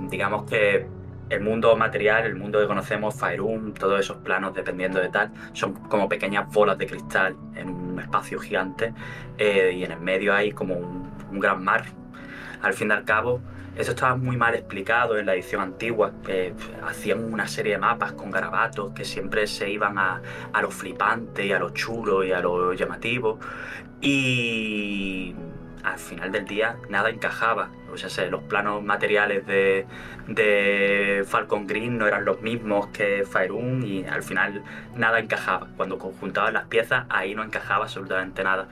digamos 0.09 0.43
que 0.43 0.87
el 1.29 1.41
mundo 1.41 1.75
material, 1.75 2.25
el 2.25 2.35
mundo 2.35 2.59
que 2.59 2.67
conocemos, 2.67 3.15
Faerun, 3.15 3.73
todos 3.73 3.99
esos 3.99 4.17
planos, 4.17 4.53
dependiendo 4.53 4.99
de 4.99 5.09
tal, 5.09 5.31
son 5.53 5.73
como 5.73 6.09
pequeñas 6.09 6.51
bolas 6.51 6.77
de 6.77 6.87
cristal 6.87 7.35
en 7.55 7.69
un 7.69 7.99
espacio 7.99 8.39
gigante 8.39 8.93
eh, 9.37 9.73
y 9.75 9.83
en 9.83 9.91
el 9.91 9.99
medio 9.99 10.33
hay 10.33 10.51
como 10.51 10.75
un, 10.75 11.09
gran 11.39 11.63
mar. 11.63 11.85
Al 12.61 12.73
fin 12.73 12.89
y 12.89 12.91
al 12.91 13.05
cabo, 13.05 13.39
eso 13.79 13.91
estaba 13.91 14.15
muy 14.15 14.35
mal 14.35 14.55
explicado 14.55 15.17
en 15.17 15.25
la 15.25 15.33
edición 15.33 15.61
antigua. 15.61 16.11
que 16.25 16.53
hacían 16.85 17.23
una 17.33 17.47
serie 17.47 17.73
de 17.73 17.77
mapas 17.79 18.11
con 18.11 18.29
garabatos 18.29 18.91
que 18.91 19.05
siempre 19.05 19.47
se 19.47 19.69
iban 19.69 19.97
a, 19.97 20.21
a 20.51 20.61
lo 20.61 20.69
flipante 20.69 21.45
y 21.45 21.53
a 21.53 21.59
lo 21.59 21.69
chulo 21.69 22.23
y 22.25 22.33
a 22.33 22.41
lo 22.41 22.73
llamativo. 22.73 23.39
Y 24.01 25.33
al 25.83 25.97
final 25.97 26.31
del 26.31 26.45
día 26.45 26.75
nada 26.89 27.09
encajaba. 27.09 27.69
O 27.91 27.97
sea, 27.97 28.25
los 28.27 28.43
planos 28.43 28.83
materiales 28.83 29.47
de, 29.47 29.85
de 30.27 31.23
Falcon 31.25 31.65
Green 31.65 31.97
no 31.97 32.05
eran 32.05 32.25
los 32.25 32.41
mismos 32.41 32.87
que 32.87 33.25
Faerun 33.25 33.83
y 33.83 34.05
al 34.05 34.23
final 34.23 34.61
nada 34.95 35.19
encajaba. 35.19 35.69
Cuando 35.77 35.97
conjuntaban 35.97 36.53
las 36.53 36.65
piezas, 36.65 37.05
ahí 37.09 37.33
no 37.33 37.43
encajaba 37.43 37.85
absolutamente 37.85 38.43
nada. 38.43 38.67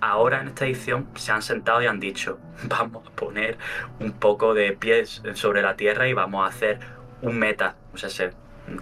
Ahora 0.00 0.40
en 0.40 0.48
esta 0.48 0.66
edición 0.66 1.08
se 1.14 1.32
han 1.32 1.42
sentado 1.42 1.82
y 1.82 1.86
han 1.86 2.00
dicho, 2.00 2.38
vamos 2.64 3.06
a 3.06 3.10
poner 3.10 3.58
un 4.00 4.12
poco 4.12 4.54
de 4.54 4.72
pies 4.72 5.22
sobre 5.34 5.62
la 5.62 5.76
tierra 5.76 6.08
y 6.08 6.12
vamos 6.12 6.44
a 6.44 6.48
hacer 6.48 6.78
un 7.22 7.38
meta. 7.38 7.76
O 7.94 7.98
sea, 7.98 8.30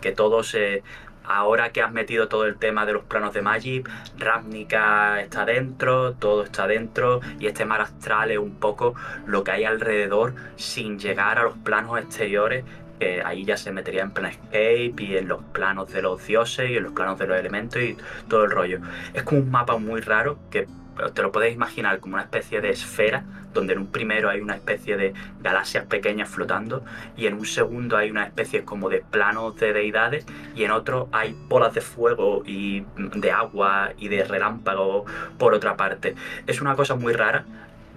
que 0.00 0.12
todo 0.12 0.42
se, 0.42 0.82
Ahora 1.28 1.70
que 1.70 1.82
has 1.82 1.92
metido 1.92 2.28
todo 2.28 2.46
el 2.46 2.56
tema 2.56 2.87
de 2.87 2.92
los 2.92 3.02
planos 3.02 3.35
de 3.35 3.42
Magic, 3.42 3.90
Ravnica 4.16 5.20
está 5.20 5.44
dentro, 5.44 6.14
todo 6.14 6.44
está 6.44 6.68
dentro 6.68 7.20
y 7.40 7.46
este 7.46 7.64
mar 7.64 7.80
astral 7.80 8.30
es 8.30 8.38
un 8.38 8.54
poco 8.54 8.94
lo 9.26 9.42
que 9.42 9.50
hay 9.50 9.64
alrededor 9.64 10.35
sin 10.54 11.00
llegar 11.00 11.40
a 11.40 11.42
los 11.42 11.56
planos 11.58 11.99
exteriores 11.99 12.64
que 13.00 13.23
ahí 13.23 13.44
ya 13.44 13.56
se 13.56 13.73
metería 13.73 14.02
en 14.02 14.12
Planescape 14.12 14.94
y 14.99 15.16
en 15.16 15.26
los 15.26 15.42
planos 15.52 15.92
de 15.92 16.00
los 16.00 16.25
dioses 16.25 16.70
y 16.70 16.76
en 16.76 16.85
los 16.85 16.92
planos 16.92 17.18
de 17.18 17.26
los 17.26 17.38
elementos 17.38 17.82
y 17.82 17.96
todo 18.28 18.44
el 18.44 18.52
rollo. 18.52 18.78
Es 19.12 19.25
como 19.25 19.40
un 19.40 19.50
mapa 19.50 19.76
muy 19.78 20.00
raro 20.00 20.38
que 20.50 20.68
te 21.15 21.23
lo 21.23 21.33
podéis 21.33 21.55
imaginar 21.55 22.00
como 22.00 22.15
una 22.15 22.23
especie 22.23 22.61
de 22.61 22.71
esfera, 22.71 23.25
donde 23.53 23.73
en 23.73 23.81
un 23.81 23.87
primero 23.87 24.29
hay 24.29 24.41
una 24.41 24.55
especie 24.55 24.97
de 24.97 25.15
galaxias 25.41 25.85
pequeñas 25.87 26.29
flotando 26.29 26.85
y 27.17 27.26
en 27.26 27.35
un 27.35 27.47
segundo 27.47 27.97
hay 27.97 28.11
una 28.11 28.25
especie 28.25 28.65
como 28.65 28.88
de 28.88 29.00
planos 29.00 29.57
de 29.57 29.73
deidades 29.73 30.26
y 30.55 30.65
en 30.65 30.71
otro 30.71 31.09
hay 31.12 31.35
bolas 31.49 31.75
de 31.75 31.81
fuego 31.81 32.43
y 32.47 32.85
de 32.97 33.33
agua 33.33 33.93
y 33.99 34.09
de 34.09 34.25
relámpagos 34.25 35.11
por 35.38 35.55
otra 35.55 35.76
parte. 35.76 36.15
Es 36.47 36.61
una 36.61 36.76
cosa 36.76 36.95
muy 36.95 37.12
rara. 37.12 37.45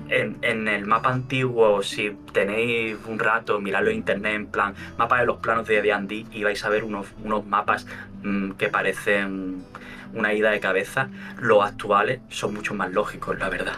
En, 0.07 0.67
el 0.69 0.85
mapa 0.85 1.11
antiguo, 1.11 1.83
si 1.83 2.11
tenéis 2.31 2.97
un 3.05 3.19
rato, 3.19 3.59
miradlo 3.59 3.89
en 3.89 3.97
internet 3.97 4.33
en 4.33 4.45
plan 4.47 4.73
mapa 4.97 5.19
de 5.19 5.25
los 5.25 5.37
planos 5.37 5.67
de 5.67 5.81
D&D 5.81 6.25
y 6.31 6.43
vais 6.43 6.63
a 6.63 6.69
ver 6.69 6.85
unos, 6.85 7.07
unos 7.21 7.45
mapas 7.45 7.85
mm, 8.23 8.51
que 8.51 8.69
parecen 8.69 9.65
una 10.13 10.33
ida 10.33 10.51
de 10.51 10.59
cabeza, 10.59 11.09
los 11.41 11.63
actuales 11.63 12.21
son 12.29 12.53
mucho 12.53 12.73
más 12.73 12.91
lógicos, 12.91 13.37
la 13.39 13.49
verdad. 13.49 13.73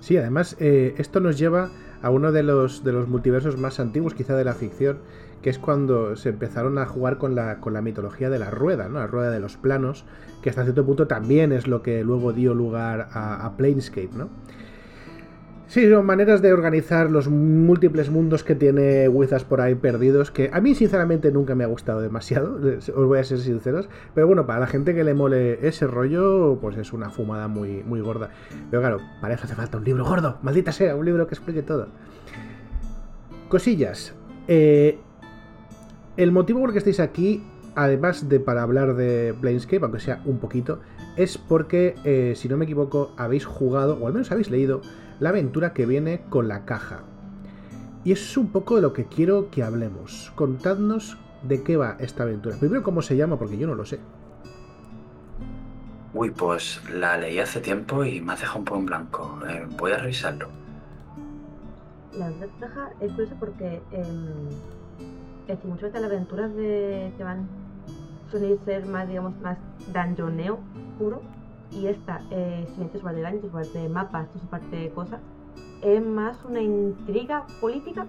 Sí, 0.00 0.16
además, 0.16 0.56
eh, 0.58 0.94
esto 0.98 1.20
nos 1.20 1.38
lleva 1.38 1.70
a 2.02 2.10
uno 2.10 2.32
de 2.32 2.42
los, 2.42 2.82
de 2.84 2.92
los 2.92 3.08
multiversos 3.08 3.56
más 3.56 3.78
antiguos, 3.78 4.14
quizá 4.14 4.34
de 4.36 4.44
la 4.44 4.54
ficción, 4.54 4.98
que 5.42 5.50
es 5.50 5.58
cuando 5.58 6.16
se 6.16 6.30
empezaron 6.30 6.78
a 6.78 6.86
jugar 6.86 7.18
con 7.18 7.34
la, 7.34 7.58
con 7.58 7.72
la 7.72 7.82
mitología 7.82 8.30
de 8.30 8.38
la 8.38 8.50
rueda, 8.50 8.88
¿no? 8.88 8.98
La 8.98 9.06
rueda 9.06 9.30
de 9.30 9.40
los 9.40 9.56
planos, 9.56 10.04
que 10.42 10.50
hasta 10.50 10.64
cierto 10.64 10.84
punto 10.84 11.06
también 11.06 11.52
es 11.52 11.66
lo 11.66 11.82
que 11.82 12.02
luego 12.04 12.32
dio 12.32 12.54
lugar 12.54 13.08
a, 13.12 13.44
a 13.44 13.56
Planescape, 13.56 14.10
¿no? 14.14 14.28
Sí, 15.72 15.88
son 15.88 16.04
maneras 16.04 16.42
de 16.42 16.52
organizar 16.52 17.10
los 17.10 17.28
múltiples 17.28 18.10
mundos 18.10 18.44
que 18.44 18.54
tiene 18.54 19.08
Wizards 19.08 19.44
por 19.44 19.62
ahí 19.62 19.74
perdidos, 19.74 20.30
que 20.30 20.50
a 20.52 20.60
mí 20.60 20.74
sinceramente 20.74 21.32
nunca 21.32 21.54
me 21.54 21.64
ha 21.64 21.66
gustado 21.66 22.02
demasiado, 22.02 22.60
os 22.94 23.06
voy 23.06 23.18
a 23.18 23.24
ser 23.24 23.38
sinceros, 23.38 23.88
pero 24.14 24.26
bueno, 24.26 24.44
para 24.44 24.60
la 24.60 24.66
gente 24.66 24.94
que 24.94 25.02
le 25.02 25.14
mole 25.14 25.66
ese 25.66 25.86
rollo, 25.86 26.58
pues 26.60 26.76
es 26.76 26.92
una 26.92 27.08
fumada 27.08 27.48
muy, 27.48 27.82
muy 27.84 28.02
gorda. 28.02 28.28
Pero 28.70 28.82
claro, 28.82 28.98
para 29.22 29.32
eso 29.32 29.44
hace 29.44 29.54
falta 29.54 29.78
un 29.78 29.84
libro 29.84 30.04
gordo, 30.04 30.36
maldita 30.42 30.72
sea, 30.72 30.94
un 30.94 31.06
libro 31.06 31.26
que 31.26 31.34
explique 31.34 31.62
todo. 31.62 31.88
Cosillas. 33.48 34.12
Eh, 34.48 34.98
el 36.18 36.32
motivo 36.32 36.60
por 36.60 36.68
el 36.68 36.72
que 36.74 36.80
estáis 36.80 37.00
aquí, 37.00 37.46
además 37.76 38.28
de 38.28 38.40
para 38.40 38.62
hablar 38.62 38.94
de 38.94 39.34
Planescape, 39.40 39.82
aunque 39.82 40.00
sea 40.00 40.20
un 40.26 40.36
poquito, 40.36 40.80
es 41.16 41.38
porque, 41.38 41.94
eh, 42.04 42.34
si 42.36 42.50
no 42.50 42.58
me 42.58 42.66
equivoco, 42.66 43.14
habéis 43.16 43.46
jugado, 43.46 43.98
o 44.02 44.06
al 44.06 44.12
menos 44.12 44.30
habéis 44.32 44.50
leído, 44.50 44.82
la 45.22 45.28
aventura 45.28 45.72
que 45.72 45.86
viene 45.86 46.22
con 46.30 46.48
la 46.48 46.64
caja. 46.64 47.04
Y 48.02 48.10
eso 48.10 48.24
es 48.24 48.36
un 48.36 48.48
poco 48.50 48.74
de 48.74 48.82
lo 48.82 48.92
que 48.92 49.06
quiero 49.06 49.50
que 49.50 49.62
hablemos. 49.62 50.32
Contadnos 50.34 51.16
de 51.44 51.62
qué 51.62 51.76
va 51.76 51.96
esta 52.00 52.24
aventura. 52.24 52.56
Primero, 52.56 52.82
cómo 52.82 53.02
se 53.02 53.16
llama, 53.16 53.38
porque 53.38 53.56
yo 53.56 53.68
no 53.68 53.76
lo 53.76 53.84
sé. 53.84 54.00
Uy, 56.12 56.30
pues 56.30 56.82
la 56.92 57.16
leí 57.18 57.38
hace 57.38 57.60
tiempo 57.60 58.04
y 58.04 58.20
me 58.20 58.32
ha 58.32 58.36
dejado 58.36 58.58
un 58.58 58.64
poco 58.64 58.80
en 58.80 58.86
blanco. 58.86 59.38
Eh, 59.48 59.64
voy 59.78 59.92
a 59.92 59.98
revisarlo. 59.98 60.48
La 62.18 62.28
caja 62.58 62.90
es 62.98 63.12
curiosa 63.12 63.36
porque 63.38 63.80
eh, 63.92 64.04
es 65.46 65.64
muchas 65.64 65.84
veces 65.84 66.02
las 66.02 66.10
aventuras 66.10 66.52
de 66.56 67.12
que 67.16 67.22
van 67.22 67.46
suelen 68.28 68.58
ser 68.64 68.86
más, 68.86 69.06
digamos, 69.06 69.40
más 69.40 69.56
dungeoneo 69.86 70.58
puro 70.98 71.22
y 71.72 71.86
esta, 71.86 72.20
eh, 72.30 72.66
si 72.74 72.80
metes 72.80 73.02
parte 73.02 73.20
de 73.20 73.40
su 73.40 73.48
parte 73.48 73.78
de 73.78 73.88
mapas, 73.88 74.28
su 74.32 74.46
parte 74.46 74.76
de 74.76 74.90
cosas, 74.90 75.20
es 75.82 76.04
más 76.04 76.44
una 76.44 76.60
intriga 76.60 77.46
política 77.60 78.06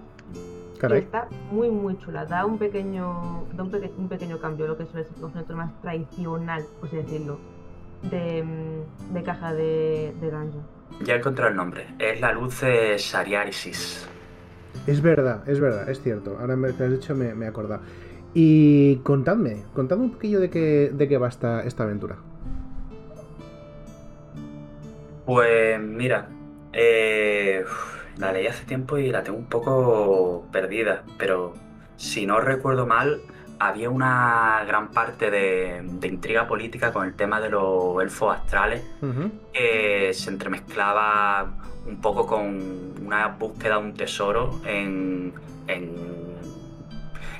que 0.80 0.98
está 0.98 1.28
muy 1.50 1.70
muy 1.70 1.98
chula, 1.98 2.26
da 2.26 2.44
un 2.44 2.58
pequeño, 2.58 3.44
da 3.54 3.62
un, 3.62 4.08
pequeño 4.08 4.38
cambio 4.38 4.66
a 4.66 4.68
lo 4.68 4.76
que 4.76 4.86
suele 4.86 5.06
ser 5.06 5.24
un 5.24 5.56
más 5.56 5.80
tradicional, 5.80 6.64
por 6.78 6.88
así 6.88 6.96
decirlo, 6.96 7.38
de, 8.02 8.44
de 9.12 9.22
caja 9.22 9.54
de, 9.54 10.14
de 10.20 10.30
dungeon. 10.30 10.62
Ya 11.04 11.14
he 11.14 11.18
encontrado 11.18 11.50
el 11.50 11.56
nombre, 11.56 11.86
es 11.98 12.20
la 12.20 12.32
luz 12.32 12.60
de 12.60 12.96
Shariarisis. 12.98 14.08
Es 14.86 15.00
verdad, 15.00 15.48
es 15.48 15.60
verdad, 15.60 15.88
es 15.88 16.02
cierto. 16.02 16.36
Ahora 16.38 16.56
me 16.56 16.68
lo 16.68 16.84
has 16.84 16.90
dicho, 16.90 17.14
me, 17.14 17.34
me 17.34 17.46
he 17.46 17.48
acordado. 17.48 17.82
Y 18.34 18.96
contadme, 18.96 19.64
contadme 19.72 20.04
un 20.04 20.10
poquillo 20.12 20.40
de 20.40 20.50
qué, 20.50 20.90
de 20.92 21.08
qué 21.08 21.18
va 21.18 21.28
esta, 21.28 21.62
esta 21.62 21.84
aventura. 21.84 22.18
Pues 25.26 25.80
mira, 25.80 26.28
eh, 26.72 27.64
la 28.18 28.32
leí 28.32 28.46
hace 28.46 28.64
tiempo 28.64 28.98
y 28.98 29.10
la 29.10 29.22
tengo 29.22 29.38
un 29.38 29.46
poco 29.46 30.46
perdida, 30.52 31.02
pero 31.18 31.54
si 31.96 32.26
no 32.26 32.40
recuerdo 32.40 32.86
mal, 32.86 33.20
había 33.58 33.88
una 33.88 34.64
gran 34.66 34.90
parte 34.90 35.30
de, 35.30 35.82
intriga 36.02 36.46
política 36.46 36.92
con 36.92 37.06
el 37.06 37.14
tema 37.14 37.40
de 37.40 37.50
los 37.50 38.02
elfos 38.02 38.36
astrales 38.36 38.82
que 39.52 40.10
se 40.12 40.30
entremezclaba 40.30 41.54
un 41.86 42.00
poco 42.00 42.26
con 42.26 42.94
una 43.04 43.28
búsqueda 43.28 43.78
de 43.78 43.84
un 43.84 43.94
tesoro 43.94 44.60
en 44.66 45.32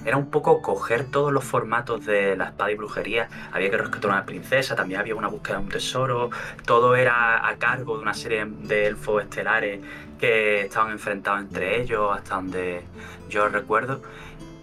era 0.05 0.17
un 0.17 0.31
poco 0.31 0.61
coger 0.61 1.05
todos 1.05 1.33
los 1.33 1.45
formatos 1.45 2.05
de 2.05 2.37
la 2.37 2.47
espada 2.47 2.71
y 2.71 2.75
brujería. 2.75 3.29
Había 3.53 3.71
que 3.71 3.77
rescatar 3.79 4.11
a 4.11 4.15
una 4.15 4.27
princesa, 4.27 4.75
también 4.77 5.01
había 5.01 5.15
una 5.15 5.29
búsqueda 5.29 5.57
de 5.57 5.63
un 5.63 5.69
tesoro. 5.69 6.31
Todo 6.65 6.95
era 6.97 7.47
a 7.47 7.57
cargo 7.57 7.97
de 7.97 8.03
una 8.03 8.15
serie 8.15 8.45
de 8.47 8.87
elfos 8.87 9.23
estelares 9.23 9.81
que 10.19 10.63
estaban 10.63 10.93
enfrentados 10.93 11.41
entre 11.41 11.81
ellos, 11.81 12.17
hasta 12.17 12.37
donde 12.37 12.83
yo 13.29 13.49
recuerdo. 13.49 14.03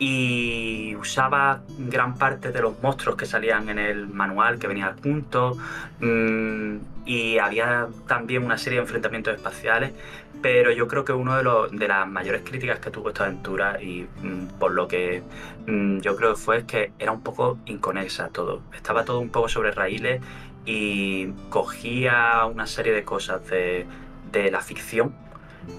Y 0.03 0.95
usaba 0.95 1.61
gran 1.77 2.17
parte 2.17 2.51
de 2.51 2.59
los 2.59 2.81
monstruos 2.81 3.15
que 3.15 3.27
salían 3.27 3.69
en 3.69 3.77
el 3.77 4.07
manual 4.07 4.57
que 4.57 4.65
venía 4.67 4.87
al 4.87 4.95
punto. 4.95 5.55
Mm, 5.99 6.77
y 7.05 7.37
había 7.37 7.87
también 8.07 8.43
una 8.43 8.57
serie 8.57 8.79
de 8.79 8.83
enfrentamientos 8.83 9.35
espaciales 9.35 9.93
pero 10.41 10.71
yo 10.71 10.87
creo 10.87 11.05
que 11.05 11.13
una 11.13 11.37
de, 11.37 11.49
de 11.71 11.87
las 11.87 12.07
mayores 12.07 12.41
críticas 12.43 12.79
que 12.79 12.89
tuvo 12.89 13.09
esta 13.09 13.25
aventura 13.25 13.81
y 13.81 14.07
mm, 14.23 14.59
por 14.59 14.71
lo 14.71 14.87
que 14.87 15.21
mm, 15.67 15.99
yo 15.99 16.15
creo 16.15 16.31
que 16.31 16.39
fue 16.39 16.65
que 16.65 16.91
era 16.99 17.11
un 17.11 17.21
poco 17.21 17.59
inconexa 17.65 18.29
todo. 18.29 18.61
Estaba 18.73 19.05
todo 19.05 19.19
un 19.19 19.29
poco 19.29 19.49
sobre 19.49 19.71
raíles 19.71 20.21
y 20.65 21.27
cogía 21.49 22.45
una 22.45 22.67
serie 22.67 22.93
de 22.93 23.03
cosas 23.03 23.47
de, 23.47 23.85
de 24.31 24.51
la 24.51 24.61
ficción 24.61 25.13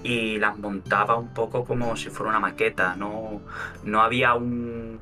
y 0.03 0.37
las 0.37 0.57
montaba 0.57 1.15
un 1.15 1.33
poco 1.33 1.65
como 1.65 1.95
si 1.95 2.09
fuera 2.09 2.29
una 2.29 2.39
maqueta. 2.39 2.95
No, 2.95 3.41
no 3.83 4.01
había 4.01 4.33
un 4.33 4.99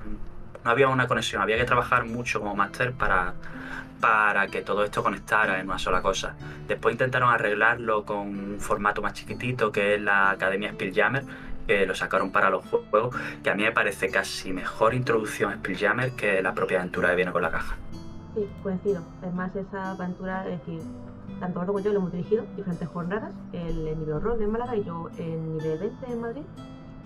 no 0.64 0.70
había 0.70 0.90
una 0.90 1.08
conexión, 1.08 1.42
había 1.42 1.58
que 1.58 1.64
trabajar 1.64 2.06
mucho 2.06 2.40
como 2.40 2.56
máster 2.56 2.94
para, 2.94 3.34
para 4.00 4.48
que 4.48 4.62
todo 4.62 4.84
esto 4.84 5.04
conectara 5.04 5.60
en 5.60 5.68
una 5.68 5.80
sola 5.80 6.02
cosa. 6.02 6.36
Después 6.68 6.94
intentaron 6.94 7.30
arreglarlo 7.30 8.06
con 8.06 8.20
un 8.20 8.60
formato 8.60 9.02
más 9.02 9.14
chiquitito 9.14 9.72
que 9.72 9.96
es 9.96 10.02
la 10.02 10.32
Academia 10.32 10.72
Spelljammer, 10.72 11.24
que 11.68 11.86
lo 11.86 11.96
sacaron 11.96 12.32
para 12.32 12.50
los 12.50 12.64
juegos, 12.66 13.16
que 13.44 13.50
a 13.50 13.56
mí 13.56 13.64
me 13.64 13.72
parece 13.72 14.10
casi 14.10 14.54
mejor 14.54 14.94
introducción 14.94 15.52
a 15.52 15.56
Spelljammer 15.56 16.12
que 16.12 16.42
la 16.42 16.54
propia 16.54 16.80
aventura 16.80 17.10
que 17.10 17.16
viene 17.16 17.32
con 17.32 17.42
la 17.42 17.50
caja. 17.50 17.78
Sí, 18.36 18.48
coincido. 18.64 19.04
Es 19.26 19.34
más, 19.34 19.56
esa 19.56 19.92
aventura, 19.92 20.48
es 20.48 20.60
decir, 20.60 20.82
tanto 21.40 21.60
Gordo 21.60 21.74
como 21.74 21.84
yo 21.84 21.94
lo 21.94 22.00
hemos 22.00 22.12
dirigido 22.12 22.46
diferentes 22.56 22.88
jornadas, 22.88 23.34
el 23.54 23.86
nivel 23.86 24.14
horror 24.14 24.42
en 24.42 24.52
Málaga 24.52 24.76
y 24.76 24.84
yo 24.84 25.10
en 25.18 25.58
nivel 25.58 25.80
20 25.80 26.12
en 26.12 26.22
Madrid. 26.22 26.44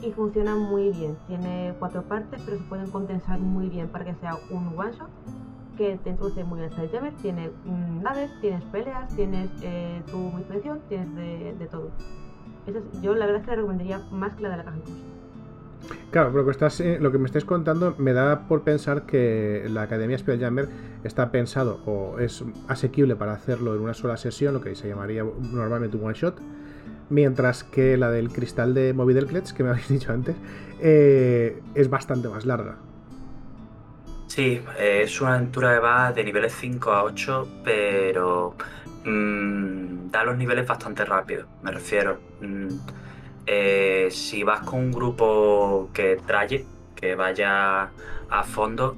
y 0.01 0.11
funciona 0.11 0.55
muy 0.55 0.91
bien. 0.91 1.17
Tiene 1.27 1.73
cuatro 1.79 2.03
partes, 2.03 2.41
pero 2.43 2.57
se 2.57 2.63
pueden 2.65 2.91
condensar 2.91 3.39
muy 3.39 3.69
bien 3.69 3.87
para 3.87 4.03
que 4.05 4.13
sea 4.15 4.37
un 4.51 4.77
one 4.77 4.91
shot 4.91 5.09
que 5.77 5.97
te 5.97 6.09
introduce 6.09 6.43
muy 6.43 6.59
bien 6.59 6.71
Spelljammer. 6.71 7.13
Tiene 7.15 7.49
mm, 7.65 8.01
naves, 8.01 8.31
tienes 8.41 8.63
peleas, 8.65 9.13
tienes 9.15 9.49
eh, 9.61 10.01
tu 10.11 10.17
misión, 10.17 10.81
tienes 10.89 11.15
de, 11.15 11.67
todo. 11.67 11.91
yo 13.01 13.15
la 13.15 13.25
verdad 13.25 13.41
es 13.41 13.45
que 13.45 13.51
la 13.51 13.57
recomendaría 13.57 13.99
más 14.11 14.35
que 14.35 14.43
la 14.43 14.49
de 14.49 14.57
la 14.57 14.63
caja 14.63 14.77
Claro, 16.11 16.45
que, 16.45 16.51
estás, 16.51 16.79
eh, 16.79 16.97
lo 17.01 17.11
que 17.11 17.17
me 17.17 17.25
estáis 17.25 17.43
contando 17.43 17.95
me 17.97 18.13
da 18.13 18.47
por 18.47 18.63
pensar 18.63 19.05
que 19.05 19.65
la 19.69 19.81
Academia 19.81 20.17
Spelljammer 20.17 20.69
está 21.03 21.29
pensado 21.29 21.81
o 21.85 22.19
es 22.19 22.43
asequible 22.67 23.15
para 23.15 23.33
hacerlo 23.33 23.75
en 23.75 23.81
una 23.81 23.93
sola 23.93 24.15
sesión, 24.15 24.53
lo 24.53 24.61
que 24.61 24.75
se 24.75 24.87
llamaría 24.87 25.25
normalmente 25.51 25.97
un 25.97 26.05
one 26.05 26.13
shot, 26.13 26.39
mientras 27.09 27.63
que 27.63 27.97
la 27.97 28.11
del 28.11 28.29
cristal 28.29 28.73
de 28.73 28.93
Movidelklets, 28.93 29.51
que 29.51 29.63
me 29.63 29.69
habéis 29.71 29.89
dicho 29.89 30.13
antes, 30.13 30.35
eh, 30.79 31.61
es 31.73 31.89
bastante 31.89 32.29
más 32.29 32.45
larga. 32.45 32.77
Sí, 34.27 34.61
es 34.79 35.21
una 35.21 35.35
aventura 35.35 35.71
de 35.71 35.79
va 35.79 36.11
de 36.11 36.23
niveles 36.23 36.53
5 36.59 36.91
a 36.91 37.03
8, 37.03 37.47
pero 37.63 38.55
mm, 39.05 40.09
da 40.11 40.23
los 40.23 40.37
niveles 40.37 40.67
bastante 40.67 41.05
rápido, 41.05 41.45
me 41.61 41.71
refiero. 41.71 42.19
Mm, 42.41 42.67
eh, 43.45 44.09
si 44.11 44.43
vas 44.43 44.61
con 44.61 44.79
un 44.79 44.91
grupo 44.91 45.89
que 45.93 46.17
traye, 46.25 46.65
que 46.95 47.15
vaya 47.15 47.89
a 48.29 48.43
fondo, 48.43 48.97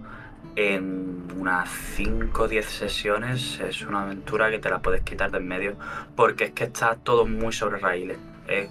en 0.56 1.28
unas 1.38 1.70
5 1.70 2.44
o 2.44 2.48
10 2.48 2.66
sesiones 2.66 3.60
es 3.60 3.84
una 3.84 4.02
aventura 4.02 4.50
que 4.50 4.58
te 4.58 4.70
la 4.70 4.80
puedes 4.80 5.02
quitar 5.02 5.30
de 5.30 5.38
en 5.38 5.48
medio 5.48 5.76
porque 6.16 6.46
es 6.46 6.52
que 6.52 6.64
está 6.64 6.96
todo 6.96 7.28
muy 7.28 7.54
sobre 7.54 7.78
raíles. 7.78 8.18
Eh, 8.48 8.70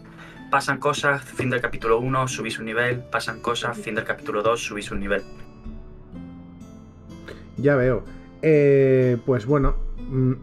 pasan 0.50 0.78
cosas, 0.78 1.22
fin 1.22 1.48
del 1.48 1.60
capítulo 1.60 1.98
1, 2.00 2.28
subís 2.28 2.58
un 2.58 2.66
nivel, 2.66 3.04
pasan 3.04 3.40
cosas, 3.40 3.78
fin 3.78 3.94
del 3.94 4.04
capítulo 4.04 4.42
2, 4.42 4.60
subís 4.60 4.90
un 4.90 5.00
nivel. 5.00 5.22
Ya 7.56 7.76
veo. 7.76 8.04
Eh, 8.42 9.16
pues 9.24 9.46
bueno, 9.46 9.76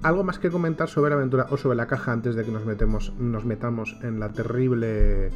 ¿algo 0.01 0.23
más 0.23 0.39
que 0.39 0.49
comentar 0.49 0.89
sobre 0.89 1.09
la 1.11 1.17
aventura 1.17 1.47
o 1.49 1.57
sobre 1.57 1.75
la 1.77 1.87
caja 1.87 2.11
antes 2.11 2.35
de 2.35 2.43
que 2.43 2.51
nos, 2.51 2.65
metemos, 2.65 3.13
nos 3.17 3.45
metamos 3.45 3.97
en 4.01 4.19
la 4.19 4.29
terrible 4.29 5.29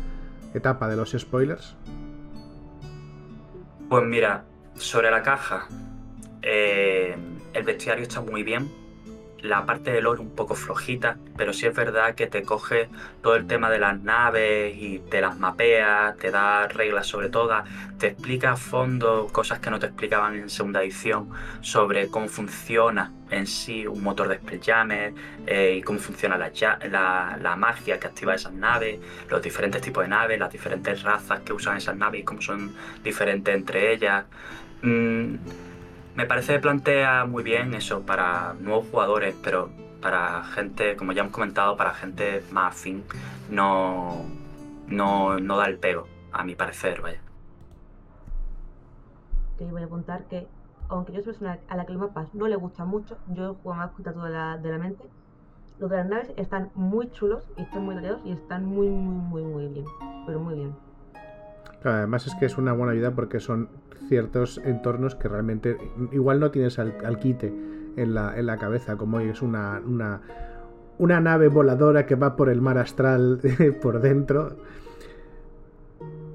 etapa 0.53 0.88
de 0.88 0.96
los 0.96 1.12
spoilers? 1.12 1.75
Pues 3.89 4.03
mira, 4.05 4.46
sobre 4.75 5.10
la 5.12 5.22
caja, 5.22 5.67
eh, 6.41 7.15
el 7.53 7.63
bestiario 7.63 8.03
está 8.03 8.22
muy 8.22 8.43
bien. 8.43 8.69
La 9.41 9.65
parte 9.65 9.91
del 9.91 10.08
oro 10.08 10.22
un 10.22 10.36
poco 10.36 10.56
flojita, 10.56 11.17
pero 11.38 11.53
sí 11.53 11.67
es 11.67 11.75
verdad 11.75 12.15
que 12.15 12.27
te 12.27 12.44
coge 12.44 12.89
todo 13.22 13.36
el 13.36 13.46
tema 13.46 13.70
de 13.70 13.79
las 13.79 14.01
naves 14.01 14.75
y 14.75 15.00
te 15.00 15.22
las 15.22 15.38
mapea, 15.38 16.15
te 16.20 16.32
da 16.32 16.67
reglas 16.67 17.08
sobre 17.08 17.29
todas, 17.29 17.70
te 18.00 18.08
explica 18.08 18.53
a 18.53 18.58
fondo 18.58 19.27
cosas 19.32 19.60
que 19.60 19.70
no 19.70 19.79
te 19.79 19.88
explicaban 19.88 20.36
en 20.36 20.50
segunda 20.50 20.82
edición 20.82 21.29
sobre 21.62 22.10
cómo 22.10 22.27
funciona 22.27 23.12
en 23.29 23.46
sí 23.46 23.86
un 23.86 24.01
motor 24.03 24.27
de 24.27 24.38
Spelljammer 24.38 25.13
eh, 25.46 25.75
y 25.77 25.82
cómo 25.82 26.00
funciona 26.00 26.38
la, 26.38 27.38
la, 27.41 27.56
magia 27.56 28.00
que 28.00 28.08
activa 28.08 28.36
esas 28.36 28.53
naves, 28.53 29.00
los 29.29 29.41
diferentes 29.41 29.82
tipos 29.82 30.03
de 30.03 30.10
naves, 30.10 30.39
las 30.39 30.51
diferentes 30.51 31.03
razas 31.03 31.41
que 31.41 31.53
usan 31.53 31.77
esas 31.77 31.96
naves 31.98 32.22
y 32.22 32.24
cómo 32.24 32.41
son 32.41 32.74
diferentes 33.03 33.53
entre 33.53 33.94
ellas. 33.94 34.25
Mm, 34.82 35.36
me 36.17 36.25
parece 36.25 36.53
que 36.53 36.59
plantea 36.59 37.25
muy 37.25 37.43
bien 37.43 37.75
eso 37.75 38.01
para 38.01 38.55
nuevos 38.59 38.88
jugadores, 38.89 39.36
pero 39.43 39.69
para 40.01 40.43
gente, 40.45 40.95
como 40.95 41.12
ya 41.12 41.21
hemos 41.21 41.31
comentado, 41.31 41.77
para 41.77 41.93
gente 41.93 42.43
más 42.51 42.74
afín, 42.74 43.03
no, 43.51 44.25
no, 44.88 45.38
no 45.39 45.57
da 45.57 45.67
el 45.67 45.77
pego, 45.77 46.07
a 46.31 46.43
mi 46.43 46.55
parecer, 46.55 47.01
vaya. 47.01 47.21
Que 49.59 49.65
voy 49.65 49.83
a 49.83 49.86
apuntar 49.86 50.24
que, 50.24 50.47
aunque 50.89 51.13
yo 51.13 51.19
soy 51.19 51.33
persona 51.33 51.59
a 51.69 51.77
la 51.77 51.86
que 51.86 51.91
el 51.91 52.00
mapa 52.00 52.25
no 52.33 52.47
le 52.47 52.55
gusta 52.55 52.83
mucho, 52.83 53.19
yo 53.27 53.53
juego 53.62 53.75
más 53.77 53.91
todo 53.95 54.24
de 54.24 54.31
la, 54.31 54.57
de 54.57 54.71
la 54.71 54.79
mente. 54.79 55.03
Los 55.77 55.91
de 55.91 55.97
las 55.97 56.07
naves 56.07 56.33
están 56.36 56.71
muy 56.74 57.12
chulos 57.12 57.48
y 57.57 57.61
están 57.61 57.85
muy 57.85 57.94
detallados 57.94 58.22
y 58.25 58.31
están 58.31 58.65
muy, 58.65 58.89
muy, 58.89 59.44
muy, 59.44 59.44
muy 59.44 59.68
bien. 59.68 59.85
Pero 60.25 60.39
muy 60.39 60.55
bien. 60.55 60.75
además 61.83 62.25
es 62.25 62.33
que 62.33 62.48
es 62.48 62.57
una 62.57 62.74
buena 62.74 62.94
ayuda 62.94 63.11
porque 63.11 63.39
son 63.39 63.70
ciertos 64.07 64.59
entornos 64.63 65.15
que 65.15 65.27
realmente 65.27 65.77
igual 66.11 66.39
no 66.39 66.51
tienes 66.51 66.79
al, 66.79 67.20
quite 67.20 67.53
en 67.96 68.13
la, 68.13 68.37
en 68.37 68.46
la, 68.46 68.57
cabeza, 68.57 68.96
como 68.98 69.20
es 69.20 69.41
una, 69.41 69.81
una, 69.85 70.22
una, 70.98 71.20
nave 71.20 71.48
voladora 71.48 72.05
que 72.05 72.15
va 72.15 72.35
por 72.35 72.50
el 72.50 72.61
mar 72.61 72.77
astral 72.77 73.39
por 73.81 74.01
dentro. 74.01 74.57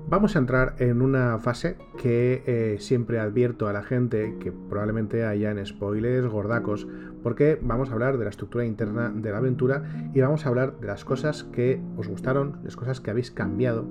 Vamos 0.09 0.37
a 0.37 0.41
entrar 0.41 0.75
en 0.79 1.01
una 1.01 1.39
fase 1.39 1.79
que 1.97 2.43
eh, 2.47 2.77
siempre 2.81 3.19
advierto 3.19 3.67
a 3.67 3.73
la 3.73 3.83
gente 3.83 4.37
que 4.41 4.53
probablemente 4.53 5.25
haya 5.25 5.51
en 5.51 5.65
spoilers 5.65 6.27
gordacos, 6.27 6.87
porque 7.23 7.59
vamos 7.63 7.89
a 7.89 7.95
hablar 7.95 8.19
de 8.19 8.25
la 8.25 8.31
estructura 8.31 8.67
interna 8.67 9.11
de 9.11 9.31
la 9.31 9.39
aventura 9.39 10.11
y 10.13 10.21
vamos 10.21 10.45
a 10.45 10.51
hablar 10.51 10.79
de 10.81 10.89
las 10.89 11.07
cosas 11.07 11.45
que 11.45 11.81
os 11.97 12.09
gustaron, 12.09 12.59
las 12.63 12.77
cosas 12.77 13.01
que 13.01 13.11
habéis 13.11 13.31
cambiado 13.31 13.87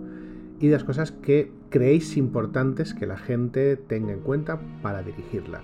y 0.62 0.68
de 0.68 0.74
las 0.74 0.84
cosas 0.84 1.12
que 1.12 1.52
creéis 1.70 2.16
importantes 2.16 2.94
que 2.94 3.08
la 3.08 3.18
gente 3.18 3.76
tenga 3.76 4.14
en 4.14 4.20
cuenta 4.20 4.62
para 4.82 5.02
dirigirla. 5.02 5.62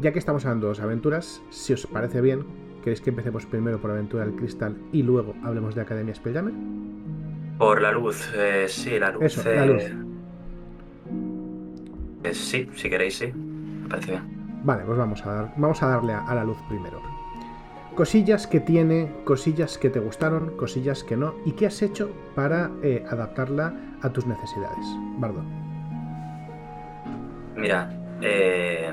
Ya 0.00 0.12
que 0.12 0.18
estamos 0.18 0.44
hablando 0.46 0.66
de 0.66 0.70
dos 0.70 0.80
aventuras, 0.80 1.42
si 1.50 1.74
os 1.74 1.86
parece 1.86 2.22
bien, 2.22 2.46
¿queréis 2.82 3.02
que 3.02 3.10
empecemos 3.10 3.44
primero 3.44 3.80
por 3.80 3.90
Aventura 3.90 4.24
del 4.24 4.34
Cristal 4.34 4.76
y 4.92 5.02
luego 5.02 5.34
hablemos 5.44 5.74
de 5.74 5.82
Academia 5.82 6.14
Spelljammer? 6.14 6.54
Por 7.58 7.82
la 7.82 7.92
luz, 7.92 8.32
eh, 8.34 8.64
sí, 8.66 8.98
la 8.98 9.12
luz. 9.12 9.22
Eso, 9.22 9.44
la 9.44 9.66
luz. 9.66 9.82
Eh, 12.24 12.34
sí, 12.34 12.68
si 12.74 12.88
queréis, 12.88 13.18
sí. 13.18 13.30
Me 13.32 13.88
parece 13.88 14.12
bien. 14.12 14.22
Vale, 14.64 14.84
pues 14.86 14.96
vamos 14.96 15.24
a, 15.26 15.34
dar, 15.34 15.52
vamos 15.56 15.82
a 15.82 15.88
darle 15.88 16.14
a 16.14 16.34
la 16.34 16.44
luz 16.44 16.56
primero 16.68 17.11
cosillas 17.94 18.46
que 18.46 18.60
tiene, 18.60 19.12
cosillas 19.24 19.78
que 19.78 19.90
te 19.90 20.00
gustaron, 20.00 20.56
cosillas 20.56 21.04
que 21.04 21.16
no, 21.16 21.34
y 21.44 21.52
qué 21.52 21.66
has 21.66 21.82
hecho 21.82 22.10
para 22.34 22.70
eh, 22.82 23.04
adaptarla 23.08 23.74
a 24.02 24.10
tus 24.10 24.26
necesidades. 24.26 24.86
Bardo. 25.18 25.42
Mira, 27.56 27.90
eh, 28.20 28.92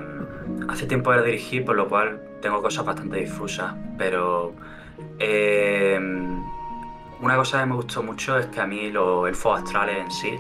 hace 0.68 0.86
tiempo 0.86 1.12
la 1.12 1.22
dirigí, 1.22 1.62
por 1.62 1.76
lo 1.76 1.88
cual 1.88 2.22
tengo 2.42 2.62
cosas 2.62 2.86
bastante 2.86 3.18
difusas, 3.18 3.74
pero 3.98 4.54
eh, 5.18 6.00
una 7.22 7.36
cosa 7.36 7.62
que 7.62 7.66
me 7.66 7.76
gustó 7.76 8.04
mucho 8.04 8.38
es 8.38 8.48
que 8.48 8.62
a 8.62 8.68
mí 8.68 8.92
los 8.92 9.28
elfos 9.28 9.60
astrales 9.60 9.98
en 9.98 10.12
sí 10.12 10.40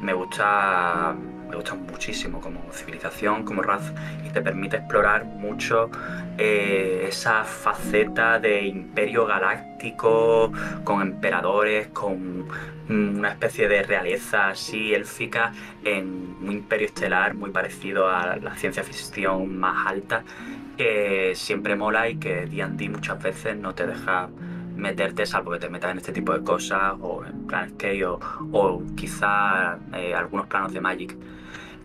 me 0.00 0.12
gusta 0.12 1.16
me 1.48 1.56
gusta 1.56 1.74
muchísimo 1.74 2.40
como 2.40 2.60
civilización, 2.72 3.44
como 3.44 3.62
raza, 3.62 3.92
y 4.24 4.30
te 4.30 4.40
permite 4.42 4.76
explorar 4.76 5.24
mucho 5.24 5.90
eh, 6.36 7.06
esa 7.08 7.44
faceta 7.44 8.38
de 8.38 8.66
imperio 8.66 9.26
galáctico, 9.26 10.52
con 10.84 11.02
emperadores, 11.02 11.88
con 11.88 12.46
una 12.88 13.30
especie 13.30 13.68
de 13.68 13.82
realeza 13.82 14.48
así 14.48 14.94
élfica 14.94 15.52
en 15.84 16.36
un 16.40 16.52
imperio 16.52 16.86
estelar 16.86 17.34
muy 17.34 17.50
parecido 17.50 18.08
a 18.08 18.36
la 18.36 18.56
ciencia 18.56 18.82
ficción 18.82 19.58
más 19.58 19.86
alta, 19.86 20.24
que 20.76 21.32
siempre 21.34 21.76
mola 21.76 22.08
y 22.08 22.16
que 22.16 22.46
D&D 22.46 22.88
muchas 22.88 23.22
veces 23.22 23.56
no 23.56 23.74
te 23.74 23.86
deja 23.86 24.28
meterte, 24.76 25.26
salvo 25.26 25.50
que 25.52 25.58
te 25.58 25.68
metas 25.68 25.90
en 25.90 25.98
este 25.98 26.12
tipo 26.12 26.32
de 26.32 26.42
cosas, 26.42 26.94
o 27.00 27.24
en 27.24 27.46
Planescape, 27.46 28.04
o, 28.06 28.20
o 28.52 28.82
quizá 28.94 29.78
eh, 29.92 30.14
algunos 30.14 30.46
planos 30.46 30.72
de 30.72 30.80
Magic. 30.80 31.16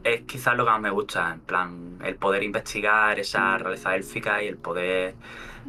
Es 0.04 0.22
quizás 0.24 0.58
lo 0.58 0.66
que 0.66 0.72
más 0.72 0.82
me 0.82 0.90
gusta, 0.90 1.34
en 1.34 1.40
plan, 1.40 1.98
el 2.04 2.16
poder 2.16 2.44
investigar 2.44 3.18
esa 3.20 3.58
realeza 3.58 3.96
élfica 3.96 4.44
y 4.44 4.48
el 4.48 4.58
poder 4.58 5.16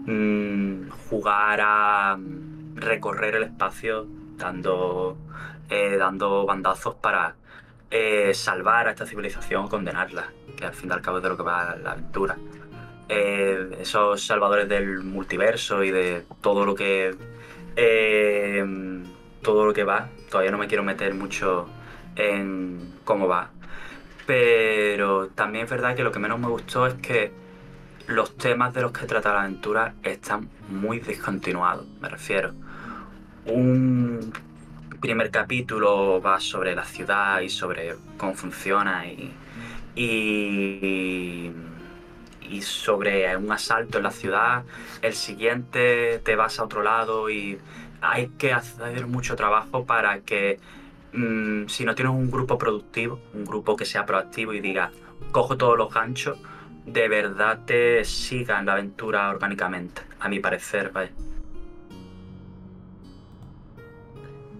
mm, 0.06 0.88
jugar 1.08 1.60
a 1.62 2.18
recorrer 2.74 3.36
el 3.36 3.44
espacio 3.44 4.06
dando, 4.36 5.16
eh, 5.70 5.96
dando 5.96 6.44
bandazos 6.46 6.96
para 6.96 7.36
eh, 7.90 8.34
salvar 8.34 8.88
a 8.88 8.90
esta 8.90 9.06
civilización 9.06 9.66
o 9.66 9.68
condenarla, 9.68 10.32
que 10.56 10.64
al 10.64 10.74
fin 10.74 10.90
y 10.90 10.92
al 10.92 11.00
cabo 11.00 11.18
es 11.18 11.22
de 11.22 11.28
lo 11.28 11.36
que 11.36 11.44
va 11.44 11.76
la 11.76 11.92
aventura. 11.92 12.36
Eh, 13.08 13.76
esos 13.78 14.26
salvadores 14.26 14.68
del 14.68 15.04
multiverso 15.04 15.84
y 15.84 15.90
de 15.92 16.24
todo 16.40 16.64
lo 16.64 16.74
que 16.74 17.14
todo 19.42 19.66
lo 19.66 19.72
que 19.72 19.84
va. 19.84 20.08
Todavía 20.30 20.50
no 20.50 20.58
me 20.58 20.66
quiero 20.66 20.82
meter 20.82 21.14
mucho 21.14 21.68
en 22.16 22.94
cómo 23.04 23.28
va. 23.28 23.50
Pero 24.26 25.28
también 25.28 25.64
es 25.64 25.70
verdad 25.70 25.94
que 25.94 26.02
lo 26.02 26.12
que 26.12 26.18
menos 26.18 26.38
me 26.38 26.48
gustó 26.48 26.86
es 26.86 26.94
que 26.94 27.32
los 28.06 28.36
temas 28.36 28.72
de 28.74 28.82
los 28.82 28.92
que 28.92 29.06
trata 29.06 29.32
la 29.32 29.40
aventura 29.42 29.94
están 30.02 30.48
muy 30.68 31.00
descontinuados, 31.00 31.86
me 32.00 32.08
refiero. 32.08 32.52
Un 33.46 34.32
primer 35.00 35.30
capítulo 35.30 36.20
va 36.20 36.40
sobre 36.40 36.74
la 36.74 36.84
ciudad 36.84 37.40
y 37.40 37.48
sobre 37.48 37.96
cómo 38.16 38.34
funciona 38.34 39.06
y 39.06 39.32
y 42.48 42.62
sobre 42.62 43.36
un 43.36 43.50
asalto 43.50 43.98
en 43.98 44.04
la 44.04 44.10
ciudad, 44.10 44.64
el 45.02 45.14
siguiente 45.14 46.20
te 46.24 46.36
vas 46.36 46.58
a 46.58 46.64
otro 46.64 46.82
lado 46.82 47.30
y 47.30 47.58
hay 48.00 48.28
que 48.38 48.52
hacer 48.52 49.06
mucho 49.06 49.34
trabajo 49.36 49.84
para 49.84 50.20
que 50.20 50.58
mm, 51.14 51.68
si 51.68 51.84
no 51.84 51.94
tienes 51.94 52.14
un 52.14 52.30
grupo 52.30 52.58
productivo, 52.58 53.20
un 53.32 53.44
grupo 53.44 53.76
que 53.76 53.84
sea 53.84 54.04
proactivo 54.04 54.52
y 54.52 54.60
diga, 54.60 54.90
cojo 55.32 55.56
todos 55.56 55.78
los 55.78 55.92
ganchos, 55.92 56.38
de 56.86 57.08
verdad 57.08 57.60
te 57.64 58.04
sigan 58.04 58.66
la 58.66 58.72
aventura 58.72 59.30
orgánicamente, 59.30 60.02
a 60.20 60.28
mi 60.28 60.40
parecer, 60.40 60.90
vaya. 60.92 61.12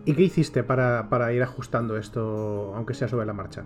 ¿Y 0.06 0.14
qué 0.14 0.22
hiciste 0.22 0.62
para, 0.62 1.08
para 1.08 1.32
ir 1.32 1.42
ajustando 1.42 1.96
esto, 1.96 2.74
aunque 2.76 2.94
sea 2.94 3.08
sobre 3.08 3.26
la 3.26 3.32
marcha? 3.32 3.64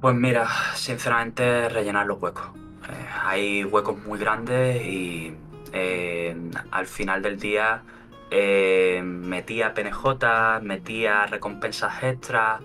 Pues 0.00 0.14
mira, 0.14 0.48
sinceramente 0.74 1.68
rellenar 1.68 2.06
los 2.06 2.20
huecos. 2.20 2.46
Eh, 2.88 3.06
hay 3.22 3.64
huecos 3.64 4.02
muy 4.06 4.18
grandes 4.18 4.82
y 4.82 5.34
eh, 5.72 6.34
al 6.70 6.86
final 6.86 7.20
del 7.20 7.38
día 7.38 7.82
eh, 8.30 9.00
metía 9.04 9.74
PNJ, 9.74 10.60
metía 10.62 11.26
recompensas 11.26 12.02
extras, 12.02 12.60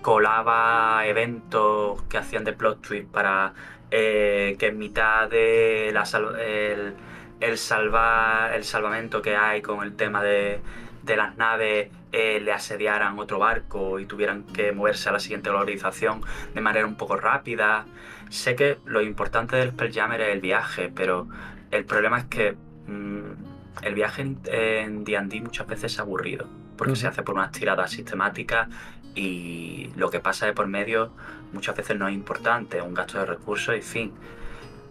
colaba 0.00 1.04
eventos 1.06 2.02
que 2.04 2.18
hacían 2.18 2.44
de 2.44 2.52
plot 2.52 2.80
twist 2.80 3.08
para 3.10 3.52
que 3.90 4.56
en 4.60 4.78
mitad 4.78 5.28
de 5.28 5.90
la 5.92 6.04
el, 6.40 6.94
el, 7.40 7.58
salva, 7.58 8.54
el 8.54 8.64
salvamento 8.64 9.22
que 9.22 9.36
hay 9.36 9.60
con 9.60 9.82
el 9.82 9.96
tema 9.96 10.22
de, 10.22 10.60
de 11.04 11.16
las 11.16 11.36
naves 11.36 11.88
eh, 12.12 12.40
le 12.40 12.52
asediaran 12.52 13.18
otro 13.18 13.38
barco 13.38 13.98
y 13.98 14.06
tuvieran 14.06 14.44
que 14.44 14.72
moverse 14.72 15.08
a 15.08 15.12
la 15.12 15.18
siguiente 15.18 15.50
localización 15.50 16.22
de 16.54 16.60
manera 16.60 16.86
un 16.86 16.96
poco 16.96 17.16
rápida. 17.16 17.86
Sé 18.30 18.54
que 18.54 18.78
lo 18.84 19.02
importante 19.02 19.56
del 19.56 19.70
Spelljammer 19.70 20.20
es 20.20 20.28
el 20.28 20.40
viaje, 20.40 20.92
pero 20.94 21.28
el 21.70 21.84
problema 21.84 22.18
es 22.18 22.24
que 22.26 22.56
mm, 22.86 23.53
el 23.82 23.94
viaje 23.94 24.22
en 24.22 25.04
D&D 25.04 25.40
muchas 25.40 25.66
veces 25.66 25.92
es 25.92 25.98
aburrido, 25.98 26.46
porque 26.76 26.96
se 26.96 27.06
hace 27.06 27.22
por 27.22 27.34
unas 27.34 27.52
tiradas 27.52 27.90
sistemáticas 27.90 28.68
y 29.14 29.90
lo 29.96 30.10
que 30.10 30.20
pasa 30.20 30.46
de 30.46 30.52
por 30.52 30.66
medio 30.66 31.12
muchas 31.52 31.76
veces 31.76 31.96
no 31.96 32.08
es 32.08 32.14
importante, 32.14 32.78
es 32.78 32.82
un 32.82 32.94
gasto 32.94 33.18
de 33.18 33.26
recursos 33.26 33.76
y 33.76 33.82
fin. 33.82 34.12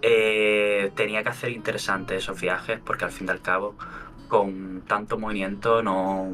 Eh, 0.02 0.92
tenía 0.96 1.24
que 1.24 1.30
hacer 1.30 1.52
interesantes 1.52 2.24
esos 2.24 2.40
viajes 2.40 2.80
porque 2.84 3.06
al 3.06 3.12
fin 3.12 3.28
y 3.28 3.32
al 3.32 3.42
cabo 3.42 3.76
con 4.28 4.82
tanto 4.82 5.18
movimiento 5.18 5.82
no, 5.82 6.34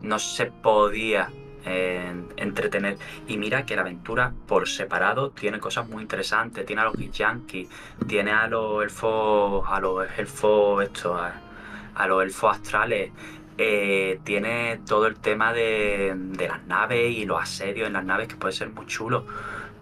no 0.00 0.18
se 0.18 0.46
podía 0.46 1.30
entretener. 1.66 2.98
Y 3.26 3.36
mira 3.38 3.66
que 3.66 3.76
la 3.76 3.82
aventura 3.82 4.32
por 4.46 4.68
separado 4.68 5.30
tiene 5.30 5.58
cosas 5.58 5.88
muy 5.88 6.02
interesantes. 6.02 6.64
Tiene 6.64 6.82
a 6.82 6.84
los 6.86 6.96
Yankees, 6.96 7.68
tiene 8.06 8.32
a 8.32 8.46
los 8.48 8.82
elfos, 8.82 9.64
a 9.68 9.80
los 9.80 10.06
elfos 10.18 10.84
esto, 10.84 11.16
a, 11.16 12.06
los 12.06 12.22
elfos 12.22 12.56
astrales. 12.56 13.12
Eh, 13.58 14.20
tiene 14.24 14.80
todo 14.86 15.06
el 15.06 15.16
tema 15.16 15.52
de, 15.52 16.12
de 16.14 16.48
las 16.48 16.64
naves 16.66 17.10
y 17.16 17.24
los 17.24 17.40
asedios 17.40 17.86
en 17.86 17.94
las 17.94 18.04
naves 18.04 18.28
que 18.28 18.36
puede 18.36 18.52
ser 18.52 18.70
muy 18.70 18.86
chulo. 18.86 19.26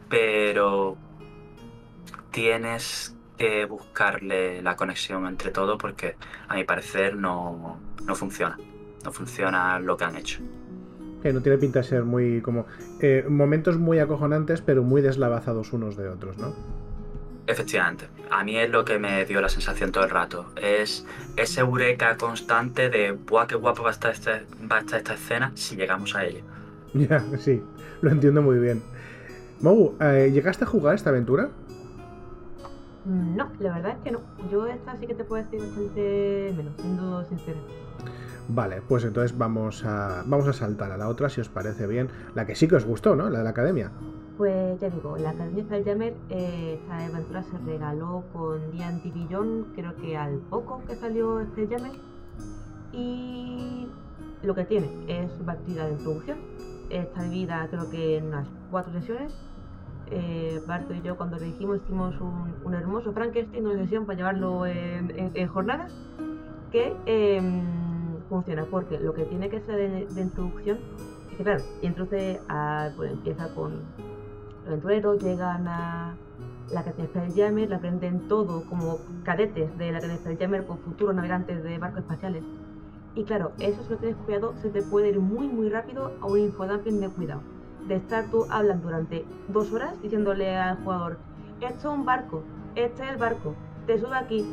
Pero 0.09 0.97
tienes 2.31 3.15
que 3.39 3.65
buscarle 3.65 4.63
la 4.63 4.77
conexión 4.77 5.27
entre 5.27 5.51
todo 5.51 5.79
porque 5.79 6.17
a 6.49 6.55
mi 6.55 6.65
parecer 6.65 7.17
no, 7.17 7.79
funciona. 8.15 8.59
No 9.05 9.13
funciona 9.13 9.79
lo 9.79 9.97
que 9.97 10.05
han 10.05 10.17
hecho. 10.17 10.41
Que 11.25 11.33
no 11.33 11.41
tiene 11.41 11.59
pinta 11.59 11.81
de 11.81 11.85
ser 11.85 12.05
muy 12.05 12.41
como 12.43 12.67
eh, 13.01 13.25
momentos 13.29 13.79
muy 13.79 13.99
acojonantes 13.99 14.61
pero 14.61 14.83
muy 14.85 15.03
deslavazados 15.03 15.73
unos 15.73 15.97
de 15.97 16.09
otros, 16.09 16.39
¿no? 16.39 16.55
Efectivamente, 17.47 18.07
a 18.31 18.45
mí 18.45 18.57
es 18.57 18.71
lo 18.71 18.85
que 18.85 18.99
me 18.99 19.25
dio 19.25 19.41
la 19.41 19.49
sensación 19.49 19.91
todo 19.91 20.05
el 20.05 20.11
rato. 20.11 20.47
Es 20.61 21.07
ese 21.37 21.61
eureka 21.61 22.17
constante 22.17 22.91
de 22.91 23.13
¡buah, 23.13 23.47
qué 23.47 23.55
guapo 23.55 23.83
va 23.83 23.89
a 23.89 23.93
estar, 23.93 24.13
este, 24.13 24.45
va 24.71 24.77
a 24.77 24.81
estar 24.81 24.99
esta 24.99 25.15
escena 25.15 25.51
si 25.55 25.77
llegamos 25.77 26.15
a 26.15 26.25
ella! 26.25 26.41
Ya, 26.95 27.25
sí, 27.39 27.61
lo 28.03 28.11
entiendo 28.11 28.41
muy 28.41 28.59
bien. 28.59 28.81
Mogu, 29.61 29.97
eh, 30.01 30.31
¿llegaste 30.33 30.65
a 30.65 30.67
jugar 30.67 30.95
esta 30.95 31.11
aventura? 31.11 31.49
No, 33.05 33.51
la 33.59 33.75
verdad 33.75 33.97
es 33.97 34.05
que 34.05 34.11
no. 34.13 34.21
Yo 34.51 34.67
esta 34.67 34.97
sí 34.97 35.07
que 35.07 35.15
te 35.15 35.25
puedo 35.25 35.43
decir 35.43 35.61
bastante 35.61 36.55
menos, 36.57 36.73
siendo 36.81 37.25
sincera. 37.25 37.59
Vale, 38.49 38.83
pues 38.87 39.05
entonces 39.05 39.37
vamos 39.37 39.85
a, 39.85 40.23
vamos 40.27 40.47
a 40.49 40.53
saltar 40.53 40.93
a 40.93 40.97
la 40.97 41.09
otra, 41.09 41.29
si 41.29 41.41
os 41.41 41.49
parece 41.49 41.87
bien. 41.87 42.09
La 42.35 42.47
que 42.47 42.55
sí 42.55 42.69
que 42.69 42.77
os 42.77 42.85
gustó, 42.85 43.17
¿no? 43.17 43.31
La 43.31 43.39
de 43.39 43.45
la 43.45 43.51
academia. 43.51 43.91
Pues 44.37 44.81
ya 44.81 44.91
digo, 44.91 45.17
la 45.17 45.31
Academia 45.31 45.63
Spelljammer, 45.63 46.15
eh, 46.29 46.81
esta 46.81 47.07
aventura 47.07 47.43
se 47.45 47.57
regaló 47.59 48.25
con 48.33 48.59
D&D 48.73 49.13
Beyond, 49.15 49.75
creo 49.77 49.95
que 49.97 50.17
al 50.17 50.39
poco 50.51 50.83
que 50.87 50.97
salió 50.97 51.45
Spelljammer. 51.53 51.93
Y 52.93 53.87
lo 54.43 54.55
que 54.55 54.65
tiene 54.65 54.91
es 55.09 55.31
partida 55.47 55.87
de 55.87 55.93
introducción. 55.93 56.39
Está 56.91 57.23
dividida 57.23 57.67
creo 57.71 57.89
que 57.91 58.19
en 58.19 58.27
unas 58.27 58.47
cuatro 58.71 58.93
sesiones 58.93 59.33
eh, 60.11 60.61
Barto 60.67 60.95
y 60.95 61.01
yo 61.03 61.17
cuando 61.17 61.39
le 61.39 61.47
dijimos 61.47 61.79
hicimos 61.83 62.15
un, 62.21 62.75
hermoso 62.75 63.13
Frankenstein, 63.13 63.67
una 63.67 63.79
sesión 63.79 64.05
para 64.05 64.17
llevarlo 64.17 64.67
en, 64.67 65.49
jornadas, 65.49 65.93
que 66.71 66.95
em, 67.07 67.63
funciona, 68.35 68.65
porque 68.69 68.99
lo 68.99 69.15
que 69.15 69.23
tiene 69.27 69.49
que 69.49 69.61
ser 69.61 69.77
de, 69.77 70.21
introducción 70.21 70.79
es 71.31 71.37
que 71.37 71.45
claro, 71.45 71.63
introduce 71.83 72.41
a, 72.49 72.91
pues 72.97 73.13
empieza 73.13 73.55
con 73.55 73.75
los 73.75 74.67
aventureros, 74.67 75.23
llegan 75.23 75.69
a 75.69 76.17
la 76.73 76.81
Academia 76.81 77.07
Spelljammer, 77.07 77.71
la 77.71 77.77
aprenden 77.77 78.27
todo 78.27 78.65
como 78.65 78.99
cadetes 79.23 79.79
de 79.79 79.93
la 79.93 79.99
Academia 79.99 80.21
Spelljammer 80.21 80.67
con 80.67 80.79
futuros 80.79 81.15
navegantes 81.15 81.63
de 81.63 81.79
barcos 81.79 82.01
espaciales. 82.01 82.43
Y 83.15 83.23
claro, 83.23 83.53
eso 83.61 83.81
si 83.85 83.93
no 83.93 83.99
tienes 83.99 84.17
cuidado 84.17 84.53
se 84.61 84.69
te 84.71 84.83
puede 84.83 85.11
ir 85.11 85.21
muy 85.21 85.47
muy 85.47 85.69
rápido 85.69 86.11
a 86.21 86.27
un 86.27 86.41
infodumping 86.41 86.99
de 86.99 87.09
cuidado 87.11 87.41
de 87.87 87.95
estar 87.95 88.25
tú 88.33 88.47
hablando 88.51 88.89
durante 88.89 89.25
dos 89.47 89.73
horas 89.73 89.95
diciéndole 90.03 90.57
al 90.57 90.83
jugador, 90.83 91.19
esto 91.61 91.79
es 91.79 91.99
un 91.99 92.05
barco, 92.05 92.43
este 92.75 93.05
es 93.05 93.11
el 93.11 93.17
barco, 93.17 93.55
te 93.87 94.01
sube 94.01 94.17
aquí, 94.17 94.45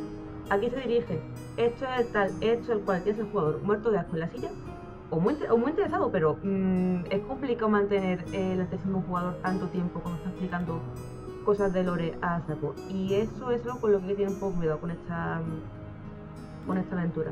aquí 0.50 0.70
se 0.70 0.76
dirige, 0.76 1.20
esto 1.56 1.84
es 1.84 2.00
el 2.00 2.12
tal, 2.12 2.30
esto 2.40 2.64
es 2.64 2.68
el 2.70 2.80
cual, 2.80 3.02
tienes 3.02 3.20
el 3.20 3.30
jugador 3.30 3.62
muerto 3.62 3.90
de 3.90 3.98
asco 3.98 4.14
en 4.14 4.20
la 4.20 4.28
silla, 4.28 4.50
o 5.10 5.20
muy, 5.20 5.34
interesado, 5.70 6.10
pero 6.10 6.38
mm, 6.42 7.04
es 7.10 7.20
complicado 7.28 7.68
mantener 7.68 8.24
la 8.30 8.64
atención 8.64 8.92
de 8.92 8.98
un 8.98 9.02
jugador 9.02 9.34
tanto 9.42 9.66
tiempo 9.68 10.00
cuando 10.00 10.16
está 10.18 10.30
explicando 10.30 10.80
cosas 11.44 11.72
de 11.72 11.84
lore 11.84 12.14
a 12.22 12.40
saco. 12.46 12.74
Y 12.88 13.14
eso 13.14 13.50
es 13.50 13.62
lo 13.64 13.78
con 13.78 13.92
lo 13.92 14.00
que 14.00 14.14
tiene 14.14 14.32
un 14.32 14.40
poco 14.40 14.56
cuidado 14.56 14.78
con 14.80 14.90
esta, 14.90 15.42
con 16.66 16.78
esta 16.78 16.96
aventura. 16.96 17.30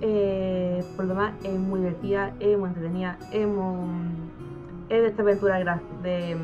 Eh, 0.00 0.84
por 0.94 1.06
lo 1.06 1.14
demás, 1.14 1.34
es 1.42 1.58
muy 1.58 1.80
divertida, 1.80 2.34
es 2.38 2.56
muy 2.56 2.68
entretenida, 2.68 3.18
es 3.32 3.48
muy 3.48 4.16
de 4.88 5.06
esta 5.06 5.22
aventura 5.22 5.58
de, 6.02 6.36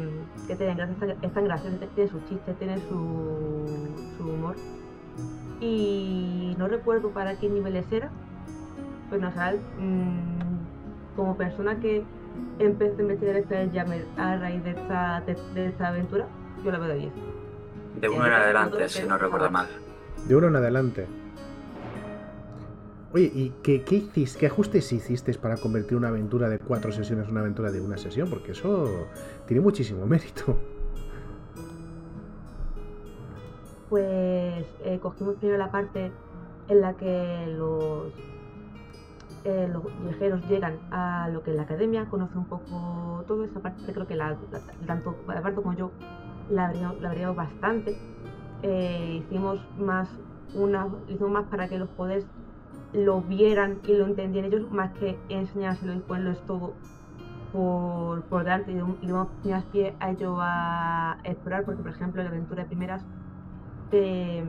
que 0.46 0.56
tiene 0.56 0.82
es 1.22 1.32
tan 1.32 1.44
graciosa, 1.44 1.76
tiene 1.94 2.10
sus 2.10 2.24
chistes, 2.28 2.58
tiene 2.58 2.78
su, 2.88 4.24
humor. 4.24 4.56
Y 5.62 6.56
no 6.58 6.66
recuerdo 6.66 7.10
para 7.10 7.38
qué 7.38 7.48
niveles 7.48 7.86
era, 7.92 8.10
pero 9.08 9.22
no 9.22 9.32
sé, 9.32 9.60
mm, 9.78 11.14
como 11.14 11.36
persona 11.36 11.78
que 11.78 12.02
empecé 12.58 12.98
a 12.98 13.02
investigar 13.02 13.36
esta 13.36 13.68
Jammer 13.72 14.04
a 14.16 14.36
raíz 14.38 14.64
de 14.64 14.70
esta, 14.70 15.22
de, 15.54 15.66
esta 15.68 15.88
aventura, 15.88 16.26
yo 16.64 16.72
la 16.72 16.78
veo 16.78 16.88
de 16.88 16.96
10. 16.96 17.12
De 18.00 18.08
uno 18.08 18.26
en 18.26 18.32
adelante, 18.32 18.88
si 18.88 19.04
no 19.04 19.16
recuerdo 19.16 19.50
mal. 19.52 19.68
De 20.26 20.34
uno 20.34 20.48
en 20.48 20.56
adelante. 20.56 21.06
Oye, 23.14 23.30
¿y 23.32 23.52
qué, 23.62 23.82
qué, 23.82 23.96
hiciste, 23.96 24.40
qué 24.40 24.46
ajustes 24.46 24.92
hicisteis 24.92 25.38
para 25.38 25.58
convertir 25.58 25.96
una 25.96 26.08
aventura 26.08 26.48
de 26.48 26.58
cuatro 26.58 26.90
sesiones 26.90 27.26
en 27.26 27.32
una 27.32 27.40
aventura 27.42 27.70
de 27.70 27.80
una 27.80 27.98
sesión? 27.98 28.28
Porque 28.28 28.50
eso 28.50 29.06
tiene 29.46 29.60
muchísimo 29.60 30.06
mérito. 30.06 30.58
Pues 33.92 34.64
eh, 34.84 34.98
cogimos 35.02 35.34
primero 35.34 35.58
la 35.58 35.70
parte 35.70 36.10
en 36.68 36.80
la 36.80 36.94
que 36.94 37.46
los, 37.48 38.10
eh, 39.44 39.68
los 39.70 39.82
viajeros 40.02 40.40
llegan 40.48 40.78
a 40.90 41.28
lo 41.30 41.42
que 41.42 41.50
es 41.50 41.56
la 41.58 41.64
academia, 41.64 42.06
conocen 42.06 42.38
un 42.38 42.46
poco 42.46 43.22
todo 43.28 43.44
esa 43.44 43.60
parte, 43.60 43.92
creo 43.92 44.06
que 44.06 44.16
la, 44.16 44.34
tanto 44.86 45.14
Barto 45.26 45.62
como 45.62 45.74
yo 45.74 45.90
la 46.48 46.72
habríamos 47.04 47.36
bastante. 47.36 47.98
Eh, 48.62 49.22
hicimos 49.26 49.60
más 49.78 50.08
una, 50.54 50.88
hicimos 51.08 51.30
más 51.30 51.44
para 51.48 51.68
que 51.68 51.76
los 51.76 51.90
poderes 51.90 52.24
lo 52.94 53.20
vieran 53.20 53.78
y 53.86 53.92
lo 53.92 54.06
entendieran 54.06 54.54
ellos 54.54 54.72
más 54.72 54.90
que 54.92 55.18
enseñárselo 55.28 55.92
y 55.92 55.98
ponerlo 55.98 56.34
todo 56.46 56.72
por, 57.52 58.22
por 58.22 58.44
delante 58.44 58.72
y 58.72 58.74
damos 58.74 58.96
más 59.44 59.64
pie 59.64 59.94
a 60.00 60.12
ello 60.12 60.38
a 60.40 61.18
explorar 61.24 61.66
porque 61.66 61.82
por 61.82 61.90
ejemplo 61.90 62.22
la 62.22 62.30
aventura 62.30 62.62
de 62.62 62.68
primeras 62.70 63.04
te, 63.92 64.42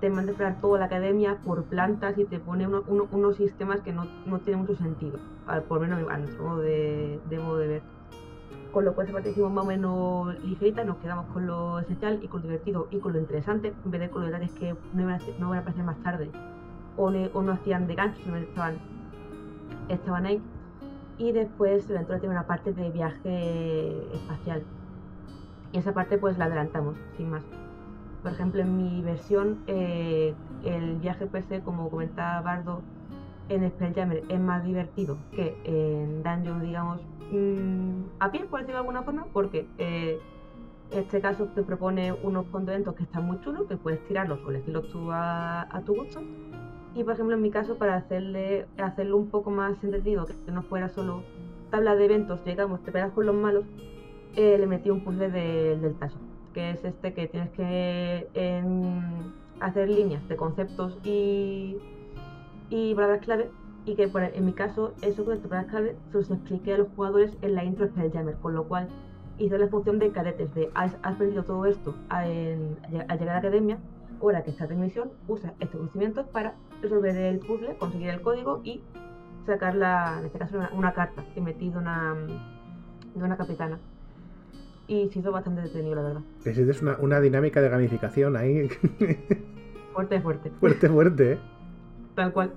te 0.00 0.08
manda 0.08 0.30
a 0.30 0.32
explorar 0.32 0.60
toda 0.62 0.78
la 0.78 0.84
academia 0.86 1.36
por 1.44 1.64
plantas 1.64 2.16
y 2.16 2.24
te 2.24 2.38
pone 2.38 2.66
unos 2.66 3.36
sistemas 3.36 3.80
que 3.82 3.92
no, 3.92 4.06
no 4.24 4.38
tienen 4.38 4.60
mucho 4.60 4.76
sentido 4.76 5.18
por 5.68 5.80
lo 5.80 5.88
menos 5.88 6.10
a 6.10 6.18
nuestro 6.18 6.44
modo 6.44 6.60
de, 6.60 7.20
modo 7.42 7.58
de 7.58 7.66
ver 7.66 7.82
con 8.72 8.84
lo 8.84 8.94
cual 8.94 9.06
esa 9.06 9.14
parte 9.14 9.30
hicimos 9.30 9.52
más 9.52 9.64
o 9.64 9.66
menos 9.66 10.44
ligerita, 10.44 10.84
nos 10.84 10.98
quedamos 10.98 11.26
con 11.32 11.46
lo 11.46 11.78
esencial 11.78 12.20
y 12.22 12.28
con 12.28 12.42
lo 12.42 12.48
divertido 12.48 12.88
y 12.90 12.98
con 12.98 13.14
lo 13.14 13.18
interesante, 13.18 13.72
en 13.84 13.90
vez 13.90 14.00
de 14.02 14.10
con 14.10 14.22
los 14.22 14.30
detalles 14.30 14.52
que 14.52 14.74
no 14.92 15.06
van 15.06 15.20
no 15.38 15.48
van 15.48 15.58
a 15.58 15.60
aparecer 15.62 15.84
más 15.84 15.96
tarde 16.02 16.30
o, 16.98 17.10
no 17.10 17.52
hacían 17.52 17.86
de 17.86 17.94
gancho, 17.94 18.36
estaban, 18.36 18.74
estaban 19.88 20.26
ahí. 20.26 20.42
y 21.18 21.32
después 21.32 21.88
la 21.88 21.96
aventura 21.96 22.18
tiene 22.18 22.34
una 22.34 22.46
parte 22.46 22.72
de 22.72 22.90
viaje 22.90 24.14
espacial. 24.14 24.62
Y 25.72 25.78
esa 25.78 25.92
parte 25.92 26.18
pues 26.18 26.36
la 26.36 26.44
adelantamos, 26.44 26.96
sin 27.16 27.30
más. 27.30 27.42
Por 28.26 28.32
ejemplo, 28.32 28.60
en 28.60 28.76
mi 28.76 29.02
versión, 29.02 29.62
eh, 29.68 30.34
el 30.64 30.96
viaje 30.96 31.26
PC, 31.26 31.60
como 31.60 31.88
comentaba 31.88 32.40
Bardo, 32.40 32.82
en 33.48 33.70
Spelljammer 33.70 34.24
es 34.28 34.40
más 34.40 34.64
divertido 34.64 35.16
que 35.30 35.56
en 35.62 36.24
Dungeon, 36.24 36.60
digamos, 36.60 37.00
mm, 37.30 38.18
a 38.18 38.32
pie, 38.32 38.46
por 38.46 38.58
decirlo 38.58 38.78
de 38.78 38.80
alguna 38.80 39.04
forma, 39.04 39.26
porque 39.32 39.68
eh, 39.78 40.18
este 40.90 41.20
caso 41.20 41.44
te 41.54 41.62
propone 41.62 42.12
unos 42.14 42.46
contentos 42.46 42.96
que 42.96 43.04
están 43.04 43.26
muy 43.26 43.40
chulos, 43.42 43.68
que 43.68 43.76
puedes 43.76 44.04
tirarlos 44.08 44.40
o 44.44 44.50
elegirlos 44.50 44.90
tú 44.90 45.12
a, 45.12 45.80
tu 45.86 45.94
gusto. 45.94 46.20
Y 46.96 47.04
por 47.04 47.12
ejemplo, 47.14 47.36
en 47.36 47.42
mi 47.42 47.52
caso, 47.52 47.78
para 47.78 47.94
hacerle, 47.94 48.66
hacerlo 48.76 49.18
un 49.18 49.30
poco 49.30 49.52
más 49.52 49.84
entendido, 49.84 50.26
que 50.26 50.50
no 50.50 50.64
fuera 50.64 50.88
solo 50.88 51.22
tabla 51.70 51.94
de 51.94 52.06
eventos, 52.06 52.40
llegamos, 52.44 52.82
te 52.82 52.90
pegas 52.90 53.12
con 53.12 53.24
los 53.24 53.36
malos, 53.36 53.66
eh, 54.34 54.58
le 54.58 54.66
metí 54.66 54.90
un 54.90 55.04
puzzle 55.04 55.30
del 55.30 55.94
taso, 55.94 56.18
que 56.56 56.70
es 56.70 56.82
este 56.86 57.12
que 57.12 57.28
tienes 57.28 57.50
que 57.50 58.28
hacer 59.60 59.90
líneas 59.90 60.26
de 60.26 60.36
conceptos 60.36 60.96
y, 61.04 61.76
y 62.70 62.94
palabras 62.94 63.20
clave 63.20 63.50
y 63.84 63.94
que 63.94 64.10
en 64.14 64.44
mi 64.46 64.54
caso 64.54 64.94
eso 65.02 65.26
con 65.26 65.38
palabras 65.38 65.66
clave 65.66 65.96
se 66.10 66.16
los 66.16 66.30
expliqué 66.30 66.72
a 66.72 66.78
los 66.78 66.88
jugadores 66.96 67.36
en 67.42 67.54
la 67.54 67.62
intro 67.62 67.86
Spelljammer, 67.86 68.36
con 68.36 68.54
lo 68.54 68.64
cual 68.64 68.88
hice 69.36 69.58
la 69.58 69.68
función 69.68 69.98
de 69.98 70.12
cadetes 70.12 70.54
de 70.54 70.70
has, 70.74 70.96
aprendido 71.02 71.42
todo 71.44 71.66
esto 71.66 71.94
al 72.08 72.78
llegar 72.90 73.10
a 73.10 73.24
la 73.24 73.36
academia, 73.36 73.78
ahora 74.22 74.42
que 74.42 74.50
estás 74.50 74.70
en 74.70 74.80
misión, 74.80 75.10
usa 75.28 75.52
estos 75.60 75.78
conocimientos 75.78 76.26
para 76.28 76.54
resolver 76.80 77.14
el 77.18 77.38
puzzle, 77.40 77.76
conseguir 77.76 78.08
el 78.08 78.22
código 78.22 78.62
y 78.64 78.80
sacar 79.44 79.74
la, 79.74 80.20
en 80.20 80.24
este 80.24 80.38
caso 80.38 80.58
una, 80.72 80.94
carta 80.94 81.22
que 81.34 81.40
metí 81.42 81.68
de 81.68 81.76
una, 81.76 82.14
de 83.14 83.24
una 83.24 83.36
capitana 83.36 83.78
y 84.88 85.08
se 85.08 85.18
hizo 85.18 85.32
bastante 85.32 85.62
detenido, 85.62 85.96
la 85.96 86.02
verdad. 86.02 86.20
Es 86.44 86.82
una, 86.82 86.96
una 86.98 87.20
dinámica 87.20 87.60
de 87.60 87.68
gamificación 87.68 88.36
ahí. 88.36 88.68
fuerte, 89.92 90.20
fuerte. 90.20 90.50
Fuerte, 90.60 90.88
fuerte, 90.88 91.32
¿eh? 91.32 91.38
Tal 92.14 92.32
cual. 92.32 92.52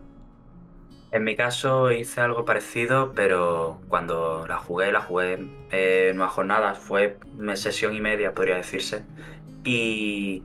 En 1.12 1.24
mi 1.24 1.36
caso 1.36 1.92
hice 1.92 2.22
algo 2.22 2.46
parecido, 2.46 3.14
pero 3.16 3.80
cuando 3.88 4.46
la 4.48 4.58
jugué, 4.58 4.92
la 4.92 5.02
jugué 5.02 5.34
en 5.72 6.16
nuevas 6.16 6.34
jornadas, 6.34 6.78
fue 6.78 7.18
una 7.38 7.56
sesión 7.56 7.96
y 7.96 8.02
media, 8.02 8.36
podría 8.36 8.58
decirse. 8.58 9.04
Y 9.64 10.44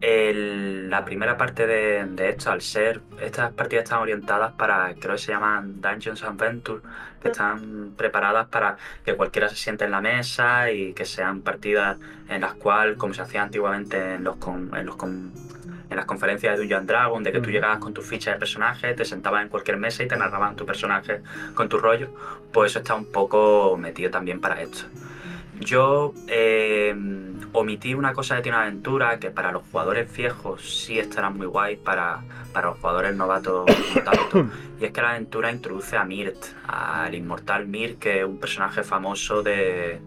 la 0.00 1.04
primera 1.04 1.36
parte 1.36 1.66
de, 1.66 2.28
esto, 2.28 2.50
al 2.50 2.60
ser, 2.62 3.00
estas 3.20 3.52
partidas 3.52 3.84
están 3.84 4.00
orientadas 4.00 4.52
para, 4.52 4.94
creo 4.94 5.16
que 5.16 5.22
se 5.22 5.32
llaman 5.32 5.80
Dungeons 5.80 6.22
Adventure, 6.22 6.82
que 7.20 7.28
están 7.28 7.94
preparadas 7.96 8.46
para 8.48 8.76
que 9.04 9.16
cualquiera 9.16 9.48
se 9.48 9.56
siente 9.56 9.84
en 9.84 9.90
la 9.90 10.00
mesa 10.00 10.70
y 10.70 10.92
que 10.92 11.04
sean 11.04 11.42
partidas 11.42 11.98
en 12.28 12.42
las 12.42 12.54
cuales, 12.54 12.96
como 12.96 13.12
se 13.12 13.22
hacía 13.22 13.42
antiguamente 13.42 14.14
en 14.14 14.24
los, 14.24 14.36
en 14.46 14.86
los 14.86 14.96
en 15.90 15.96
las 15.96 16.04
conferencias 16.04 16.54
de 16.54 16.58
Dungeon 16.60 16.86
Dragon, 16.86 17.22
de 17.22 17.32
que 17.32 17.40
tú 17.40 17.50
llegabas 17.50 17.78
con 17.78 17.94
tu 17.94 18.02
ficha 18.02 18.32
de 18.32 18.38
personaje, 18.38 18.92
te 18.94 19.04
sentabas 19.04 19.42
en 19.42 19.48
cualquier 19.48 19.78
mesa 19.78 20.02
y 20.02 20.08
te 20.08 20.16
narraban 20.16 20.54
tu 20.54 20.66
personaje 20.66 21.22
con 21.54 21.68
tu 21.68 21.78
rollo, 21.78 22.10
pues 22.52 22.72
eso 22.72 22.80
está 22.80 22.94
un 22.94 23.10
poco 23.10 23.76
metido 23.78 24.10
también 24.10 24.40
para 24.40 24.60
esto. 24.60 24.84
Yo 25.60 26.14
eh, 26.28 26.94
omití 27.52 27.94
una 27.94 28.12
cosa 28.12 28.36
de 28.36 28.42
Tiene 28.42 28.58
Aventura 28.58 29.18
que 29.18 29.30
para 29.30 29.52
los 29.52 29.62
jugadores 29.70 30.14
viejos 30.14 30.84
sí 30.84 30.98
estará 30.98 31.30
muy 31.30 31.46
guay, 31.46 31.76
para, 31.76 32.22
para 32.52 32.68
los 32.68 32.78
jugadores 32.78 33.14
novatos 33.16 33.66
no 33.94 34.02
tanto. 34.02 34.50
y 34.80 34.84
es 34.84 34.92
que 34.92 35.02
la 35.02 35.10
aventura 35.10 35.50
introduce 35.50 35.96
a 35.96 36.04
Mirt, 36.04 36.36
al 36.66 37.14
inmortal 37.14 37.66
Mirt, 37.66 37.98
que 37.98 38.20
es 38.20 38.24
un 38.24 38.38
personaje 38.38 38.82
famoso 38.82 39.42
de, 39.42 40.00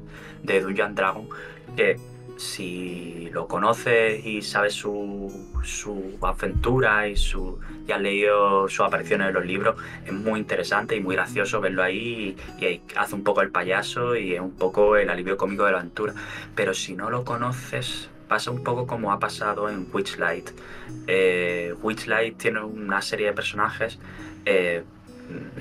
de 0.44 0.62
Dungeon 0.62 0.96
Dragon, 0.96 1.28
que 1.76 2.00
si 2.38 3.30
lo 3.32 3.48
conoces 3.48 4.26
y 4.26 4.42
sabes 4.42 4.74
su, 4.74 5.32
su 5.64 6.18
aventura 6.22 7.08
y, 7.08 7.16
su, 7.16 7.60
y 7.88 7.92
has 7.92 8.02
leído 8.02 8.68
sus 8.68 8.82
apariciones 8.82 9.30
en 9.30 9.34
los 9.34 9.46
libros, 9.46 9.76
es 10.06 10.14
muy 10.14 10.40
interesante 10.40 10.96
y 10.96 11.02
muy 11.02 11.16
gracioso 11.16 11.62
verlo 11.62 11.84
ahí 11.84 12.36
y, 12.60 12.82
hace 12.96 13.16
un 13.16 13.24
poco 13.24 13.42
el 13.42 13.52
payaso 13.52 14.16
y 14.16 14.34
es 14.34 14.42
un 14.42 14.52
poco 14.52 14.98
el 14.98 15.10
alivio 15.10 15.38
cómico 15.38 15.66
de 15.66 15.72
la 15.72 15.80
aventura. 15.80 16.14
Pero 16.56 16.74
si 16.74 16.96
no 16.96 17.10
lo 17.10 17.24
conoces, 17.24 18.10
pasa 18.28 18.52
un 18.52 18.64
poco 18.64 18.88
como 18.88 19.12
ha 19.12 19.20
pasado 19.20 19.70
en 19.70 19.88
Witchlight. 19.92 20.52
Eh, 21.08 21.74
Witchlight 21.82 22.38
tiene 22.38 22.62
una 22.64 23.02
serie 23.02 23.28
de 23.28 23.34
personajes. 23.34 24.00
Eh, 24.46 24.84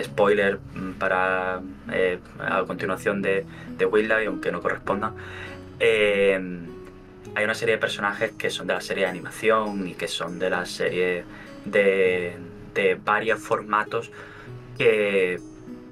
spoiler 0.02 0.58
para 0.98 1.60
eh, 1.92 2.18
a 2.38 2.62
continuación 2.64 3.22
de, 3.22 3.46
de 3.76 3.86
Witchlight, 3.86 4.26
aunque 4.28 4.52
no 4.52 4.60
corresponda. 4.60 5.12
Eh, 5.80 6.38
hay 7.34 7.44
una 7.44 7.54
serie 7.54 7.74
de 7.74 7.80
personajes 7.80 8.32
que 8.32 8.50
son 8.50 8.66
de 8.66 8.74
la 8.74 8.80
serie 8.80 9.04
de 9.04 9.10
animación 9.10 9.86
y 9.88 9.94
que 9.94 10.08
son 10.08 10.38
de 10.38 10.50
la 10.50 10.66
serie 10.66 11.24
de, 11.64 12.36
de 12.74 12.94
varios 12.96 13.40
formatos 13.40 14.10
que 14.76 15.40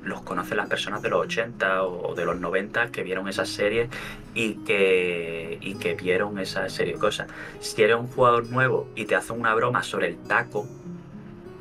los 0.02 0.22
conocen 0.22 0.56
las 0.56 0.68
personas 0.68 1.02
de 1.02 1.10
los 1.10 1.20
80 1.20 1.84
o 1.84 2.14
de 2.14 2.24
los 2.24 2.38
90 2.40 2.90
que 2.90 3.02
vieron 3.02 3.28
esa 3.28 3.44
serie 3.44 3.88
y 4.34 4.54
que, 4.64 5.58
y 5.60 5.74
que 5.74 5.94
vieron 5.94 6.38
esa 6.38 6.68
serie 6.68 6.94
de 6.94 6.98
cosas. 6.98 7.28
Si 7.60 7.82
eres 7.82 7.96
un 7.96 8.08
jugador 8.08 8.48
nuevo 8.50 8.88
y 8.94 9.04
te 9.04 9.14
hacen 9.14 9.38
una 9.38 9.54
broma 9.54 9.82
sobre 9.82 10.08
el 10.08 10.16
taco, 10.16 10.66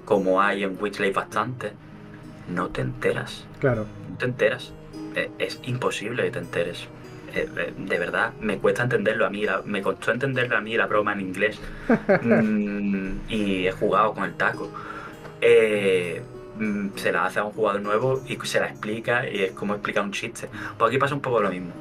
como 0.06 0.42
hay 0.42 0.64
en 0.64 0.78
Witchley 0.80 1.12
bastante, 1.12 1.74
no 2.48 2.70
te 2.70 2.82
enteras. 2.82 3.46
Claro. 3.60 3.86
No 4.10 4.18
te 4.18 4.26
enteras. 4.26 4.72
Es, 5.16 5.30
es 5.40 5.60
imposible 5.64 6.24
que 6.24 6.32
te 6.32 6.40
enteres. 6.40 6.88
Eh, 7.38 7.48
eh, 7.56 7.74
de 7.78 8.00
verdad, 8.00 8.34
me 8.42 8.58
cuesta 8.58 8.82
entenderlo 8.84 9.28
a 9.28 9.30
mí, 9.30 9.46
me 9.66 9.84
costó 9.84 10.12
entenderlo 10.12 10.58
a 10.58 10.62
mí 10.62 10.76
la 10.76 10.88
broma 10.88 11.14
en 11.14 11.22
inglés. 11.22 11.60
Mm, 12.22 13.30
y 13.30 13.68
he 13.68 13.72
jugado 13.72 14.14
con 14.14 14.24
el 14.24 14.34
taco. 14.34 14.72
Eh, 15.40 16.22
mm, 16.58 16.90
se 16.96 17.12
la 17.12 17.26
hace 17.26 17.40
a 17.40 17.44
un 17.44 17.52
jugador 17.52 17.82
nuevo 17.82 18.24
y 18.28 18.38
se 18.44 18.60
la 18.60 18.68
explica 18.68 19.30
y 19.30 19.44
es 19.44 19.52
como 19.52 19.74
explicar 19.74 20.04
un 20.04 20.12
chiste. 20.12 20.50
Pues 20.78 20.90
aquí 20.90 20.98
pasa 20.98 21.14
un 21.16 21.22
poco 21.22 21.42
lo 21.42 21.50
mismo. 21.50 21.72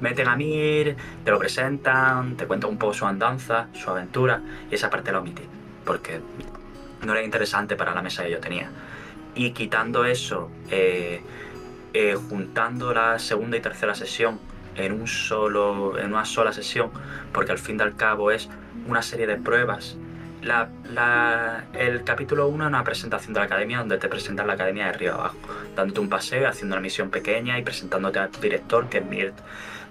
meten 0.00 0.28
a 0.28 0.36
Mir, 0.36 0.96
te 1.24 1.30
lo 1.30 1.38
presentan, 1.38 2.36
te 2.36 2.46
cuentan 2.46 2.70
un 2.70 2.78
poco 2.78 2.92
su 2.94 3.06
andanza, 3.06 3.68
su 3.72 3.90
aventura 3.90 4.40
y 4.70 4.74
esa 4.74 4.90
parte 4.90 5.12
la 5.12 5.20
omití 5.20 5.42
porque 5.84 6.20
no 7.06 7.12
era 7.12 7.22
interesante 7.22 7.76
para 7.76 7.94
la 7.94 8.02
mesa 8.02 8.24
que 8.24 8.30
yo 8.32 8.40
tenía. 8.40 8.70
Y 9.34 9.52
quitando 9.52 10.04
eso, 10.04 10.50
juntando 12.28 12.92
la 12.92 13.18
segunda 13.18 13.56
y 13.56 13.60
tercera 13.60 13.94
sesión 13.94 14.40
en, 14.78 14.92
un 14.92 15.06
solo, 15.06 15.98
en 15.98 16.12
una 16.12 16.24
sola 16.24 16.52
sesión, 16.52 16.90
porque 17.32 17.52
al 17.52 17.58
fin 17.58 17.76
y 17.78 17.82
al 17.82 17.96
cabo 17.96 18.30
es 18.30 18.48
una 18.86 19.02
serie 19.02 19.26
de 19.26 19.36
pruebas. 19.36 19.96
el 21.74 22.04
capítulo 22.04 22.48
1 22.48 22.64
es 22.64 22.68
una 22.68 22.84
presentación 22.84 23.34
de 23.34 23.40
la 23.40 23.46
academia 23.46 23.78
donde 23.78 23.98
te 23.98 24.08
presentan 24.08 24.46
la 24.46 24.54
academia 24.54 24.84
de 24.84 24.90
arriba 24.90 25.14
abajo, 25.14 25.36
dándote 25.76 26.00
un 26.00 26.08
paseo, 26.08 26.48
haciendo 26.48 26.76
una 26.76 26.82
misión 26.82 27.10
pequeña 27.10 27.58
y 27.58 27.62
presentándote 27.62 28.18
a 28.18 28.28
tu 28.28 28.40
director, 28.40 28.88
que 28.88 28.98
es 28.98 29.04
Mirt. 29.04 29.34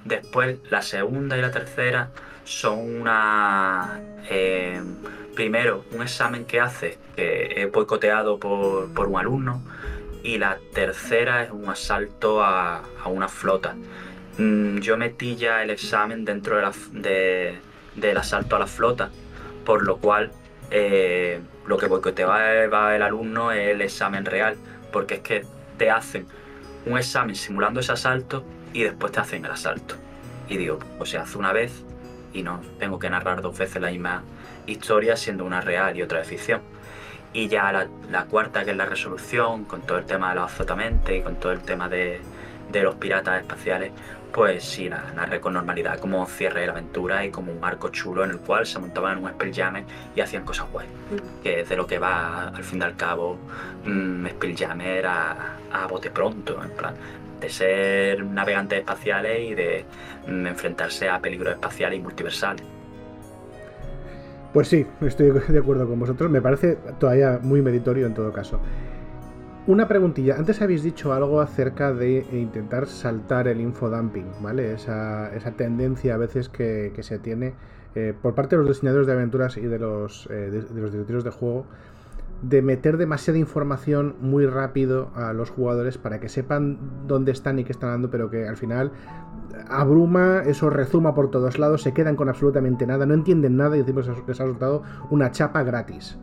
Después, 0.05 0.57
la 0.69 0.81
segunda 0.81 1.37
y 1.37 1.41
la 1.41 1.51
tercera 1.51 2.09
son 2.45 3.01
una. 3.01 3.99
Eh, 4.29 4.81
primero, 5.35 5.83
un 5.91 6.01
examen 6.01 6.45
que 6.45 6.61
hace 6.61 6.97
que 7.15 7.61
es 7.61 7.71
boicoteado 7.71 8.39
por, 8.39 8.93
por 8.93 9.07
un 9.07 9.17
alumno. 9.17 9.61
Y 10.23 10.37
la 10.37 10.57
tercera 10.73 11.43
es 11.43 11.51
un 11.51 11.69
asalto 11.69 12.43
a, 12.43 12.83
a 13.03 13.09
una 13.09 13.27
flota. 13.27 13.75
Mm, 14.37 14.79
yo 14.79 14.97
metí 14.97 15.35
ya 15.35 15.63
el 15.63 15.71
examen 15.71 16.23
dentro 16.23 16.57
de 16.91 17.59
del 17.95 18.17
asalto 18.17 18.55
a 18.55 18.59
la 18.59 18.67
flota, 18.67 19.09
por 19.65 19.83
lo 19.83 19.97
cual 19.97 20.31
eh, 20.69 21.41
lo 21.65 21.77
que 21.77 21.87
va 21.87 22.95
el 22.95 23.01
alumno 23.01 23.51
es 23.51 23.69
el 23.69 23.81
examen 23.81 24.23
real, 24.25 24.55
porque 24.91 25.15
es 25.15 25.19
que 25.21 25.45
te 25.77 25.89
hacen 25.89 26.27
un 26.85 26.97
examen 26.97 27.35
simulando 27.35 27.79
ese 27.79 27.91
asalto 27.91 28.43
y 28.73 28.83
después 28.83 29.11
te 29.11 29.19
hacen 29.19 29.43
el 29.43 29.51
asalto. 29.51 29.95
Y 30.47 30.57
digo, 30.57 30.79
o 30.99 31.05
se 31.05 31.17
hace 31.17 31.37
una 31.37 31.51
vez 31.51 31.83
y 32.33 32.43
no 32.43 32.61
tengo 32.79 32.99
que 32.99 33.09
narrar 33.09 33.41
dos 33.41 33.57
veces 33.57 33.81
la 33.81 33.89
misma 33.89 34.23
historia 34.67 35.17
siendo 35.17 35.43
una 35.43 35.61
real 35.61 35.97
y 35.97 36.03
otra 36.03 36.19
de 36.19 36.25
ficción. 36.25 36.61
Y 37.33 37.47
ya 37.47 37.71
la, 37.71 37.87
la 38.11 38.25
cuarta, 38.25 38.63
que 38.63 38.71
es 38.71 38.77
la 38.77 38.85
resolución, 38.85 39.65
con 39.65 39.81
todo 39.81 39.97
el 39.97 40.05
tema 40.05 40.29
de 40.29 40.35
la 40.35 40.45
azotamente 40.45 41.17
y 41.17 41.21
con 41.21 41.35
todo 41.37 41.51
el 41.51 41.61
tema 41.61 41.89
de, 41.89 42.21
de 42.71 42.83
los 42.83 42.95
piratas 42.95 43.41
espaciales, 43.41 43.91
pues 44.31 44.63
sí, 44.63 44.89
la 44.89 45.03
narré 45.15 45.39
con 45.39 45.53
normalidad 45.53 45.99
como 45.99 46.25
cierre 46.27 46.61
de 46.61 46.67
la 46.67 46.73
aventura 46.73 47.25
y 47.25 47.31
como 47.31 47.51
un 47.51 47.63
arco 47.63 47.89
chulo 47.89 48.23
en 48.23 48.31
el 48.31 48.39
cual 48.39 48.65
se 48.65 48.77
montaban 48.79 49.17
en 49.17 49.23
un 49.23 49.31
Spelljammer 49.31 49.83
y 50.15 50.21
hacían 50.21 50.43
cosas 50.43 50.67
guay. 50.71 50.87
Mm. 50.87 51.41
Que 51.43 51.61
es 51.61 51.69
de 51.69 51.75
lo 51.75 51.87
que 51.87 51.97
va 51.97 52.49
al 52.49 52.63
fin 52.63 52.79
y 52.79 52.83
al 52.83 52.95
cabo 52.95 53.37
un 53.85 54.23
mm, 54.23 54.27
Spelljammer 54.27 55.05
a, 55.07 55.57
a 55.71 55.87
bote 55.87 56.11
pronto, 56.11 56.61
en 56.61 56.71
plan, 56.71 56.93
de 57.39 57.49
ser 57.49 58.23
navegantes 58.23 58.79
espaciales 58.79 59.49
y 59.49 59.55
de 59.55 59.85
mm, 60.27 60.47
enfrentarse 60.47 61.09
a 61.09 61.19
peligros 61.19 61.53
espaciales 61.53 61.99
y 61.99 62.01
multiversales. 62.01 62.63
Pues 64.53 64.67
sí, 64.67 64.87
estoy 65.01 65.31
de 65.31 65.59
acuerdo 65.59 65.87
con 65.87 65.99
vosotros. 65.99 66.31
Me 66.31 66.41
parece 66.41 66.77
todavía 66.99 67.39
muy 67.41 67.61
meritorio 67.61 68.07
en 68.07 68.13
todo 68.13 68.31
caso. 68.31 68.59
Una 69.67 69.85
preguntilla. 69.89 70.37
Antes 70.37 70.61
habéis 70.61 70.81
dicho 70.81 71.11
algo 71.11 71.41
acerca 71.41 71.91
de 71.91 72.25
intentar 72.31 72.87
saltar 72.87 73.49
el 73.49 73.59
infodumping, 73.59 74.41
¿vale? 74.41 74.71
Esa, 74.71 75.35
esa 75.35 75.51
tendencia 75.51 76.13
a 76.13 76.17
veces 76.17 76.47
que, 76.47 76.93
se 77.01 77.19
tiene 77.19 77.53
eh, 77.93 78.13
por 78.21 78.33
parte 78.33 78.55
de 78.55 78.61
los 78.61 78.69
diseñadores 78.69 79.07
de 79.07 79.13
aventuras 79.13 79.57
y 79.57 79.61
de 79.61 79.77
los, 79.77 80.27
eh, 80.31 80.35
de, 80.35 80.61
de 80.61 80.81
los 80.81 80.93
directores 80.93 81.25
de 81.25 81.31
juego 81.31 81.65
de 82.41 82.61
meter 82.61 82.95
demasiada 82.95 83.39
información 83.39 84.15
muy 84.21 84.45
rápido 84.45 85.09
a 85.15 85.33
los 85.33 85.49
jugadores 85.49 85.97
para 85.97 86.21
que 86.21 86.29
sepan 86.29 86.79
dónde 87.05 87.33
están 87.33 87.59
y 87.59 87.65
qué 87.65 87.71
están 87.71 87.89
dando, 87.89 88.09
pero 88.09 88.29
que 88.29 88.47
al 88.47 88.55
final 88.55 88.91
abruma, 89.69 90.43
eso 90.45 90.69
rezuma 90.69 91.13
por 91.13 91.29
todos 91.29 91.59
lados, 91.59 91.81
se 91.81 91.93
quedan 91.93 92.15
con 92.15 92.29
absolutamente 92.29 92.85
nada, 92.85 93.05
no 93.05 93.15
entienden 93.15 93.57
nada 93.57 93.75
y 93.75 93.79
decimos 93.79 94.07
que 94.07 94.27
les 94.27 94.39
ha 94.39 94.43
resultado 94.43 94.83
una 95.09 95.31
chapa 95.31 95.63
gratis. 95.63 96.17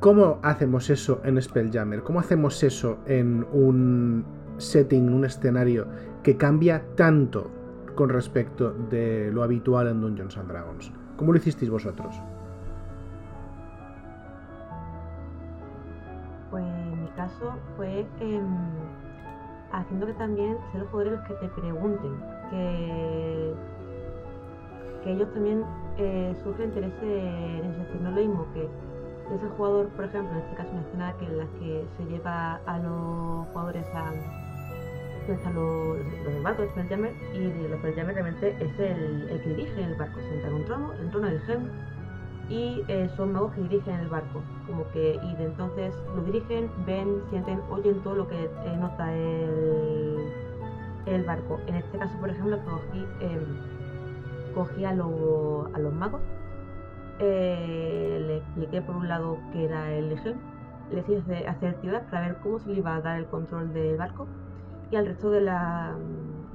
¿Cómo 0.00 0.38
hacemos 0.42 0.88
eso 0.88 1.20
en 1.24 1.40
Spelljammer? 1.42 2.02
¿Cómo 2.02 2.20
hacemos 2.20 2.62
eso 2.62 3.00
en 3.04 3.46
un 3.52 4.24
setting, 4.56 5.12
un 5.12 5.26
escenario 5.26 5.86
que 6.22 6.38
cambia 6.38 6.82
tanto 6.96 7.50
con 7.94 8.08
respecto 8.08 8.72
de 8.88 9.30
lo 9.30 9.42
habitual 9.42 9.88
en 9.88 10.00
Dungeons 10.00 10.38
and 10.38 10.48
Dragons? 10.48 10.90
¿Cómo 11.18 11.32
lo 11.32 11.38
hicisteis 11.38 11.70
vosotros? 11.70 12.18
Pues 16.50 16.64
en 16.64 17.02
mi 17.02 17.08
caso 17.10 17.52
fue 17.76 18.06
em, 18.20 18.46
haciendo 19.70 20.06
que 20.06 20.14
también 20.14 20.56
sean 20.70 20.84
los 20.84 20.90
jugadores 20.92 21.20
los 21.20 21.28
que 21.28 21.34
te 21.34 21.48
pregunten, 21.60 22.12
que, 22.48 23.52
que 25.04 25.12
ellos 25.12 25.30
también 25.34 25.62
eh, 25.98 26.34
surgen 26.42 26.70
interés 26.70 26.94
en. 27.02 27.66
Es 27.66 27.78
decir, 27.80 28.00
no 28.00 28.10
lo 28.12 28.16
mismo 28.16 28.46
que 28.54 28.66
ese 29.36 29.48
jugador, 29.56 29.88
por 29.88 30.04
ejemplo, 30.04 30.32
en 30.32 30.38
este 30.44 30.56
caso 30.56 30.70
una 30.72 30.80
escena 30.82 31.14
que 31.18 31.26
en 31.26 31.38
la 31.38 31.44
que 31.58 31.84
se 31.96 32.04
lleva 32.06 32.54
a 32.66 32.78
los 32.78 33.46
jugadores 33.48 33.86
a 33.94 34.04
donde 34.06 35.34
están 35.34 35.54
los, 35.54 35.98
los 36.24 36.32
del 36.34 36.42
barco 36.42 36.62
de 36.62 36.68
Spelljammer 36.70 37.12
y 37.34 37.68
los 37.68 37.78
Spelljammer 37.78 38.14
realmente 38.14 38.56
es 38.58 38.78
el, 38.80 39.28
el 39.30 39.40
que 39.42 39.48
dirige 39.50 39.84
el 39.84 39.94
barco, 39.94 40.18
se 40.20 40.34
entra 40.34 40.48
en 40.48 40.54
un 40.56 40.64
trono, 40.64 40.92
el 41.00 41.10
trono 41.10 41.26
del 41.28 41.40
Helm 41.48 41.68
y 42.48 42.82
eh, 42.88 43.08
son 43.16 43.32
magos 43.32 43.52
que 43.54 43.60
dirigen 43.62 43.94
el 44.00 44.08
barco, 44.08 44.42
como 44.66 44.90
que 44.90 45.20
y 45.22 45.34
de 45.36 45.44
entonces 45.44 45.94
lo 46.16 46.22
dirigen, 46.24 46.68
ven, 46.84 47.22
sienten, 47.30 47.60
oyen 47.70 48.00
todo 48.02 48.16
lo 48.16 48.26
que 48.28 48.44
eh, 48.44 48.76
nota 48.76 49.14
el, 49.14 50.32
el 51.06 51.22
barco. 51.24 51.60
En 51.68 51.76
este 51.76 51.96
caso, 51.96 52.12
por 52.18 52.28
ejemplo, 52.30 52.58
cogí, 52.64 53.06
eh, 53.20 53.40
cogí 54.52 54.84
a, 54.84 54.92
lo- 54.92 55.70
a 55.72 55.78
los 55.78 55.92
magos, 55.94 56.20
eh, 57.20 58.18
le 58.26 58.36
expliqué 58.38 58.82
por 58.82 58.96
un 58.96 59.08
lado 59.08 59.38
que 59.52 59.64
era 59.64 59.92
el 59.92 60.12
Helm, 60.12 60.38
les 60.90 61.08
hice 61.08 61.46
hacer 61.46 61.70
actividades 61.70 62.06
para 62.10 62.26
ver 62.28 62.36
cómo 62.42 62.58
se 62.58 62.68
le 62.70 62.78
iba 62.78 62.96
a 62.96 63.00
dar 63.00 63.18
el 63.18 63.26
control 63.26 63.72
del 63.72 63.96
barco 63.96 64.26
y 64.90 64.96
al 64.96 65.06
resto 65.06 65.30
de 65.30 65.40
la, 65.42 65.94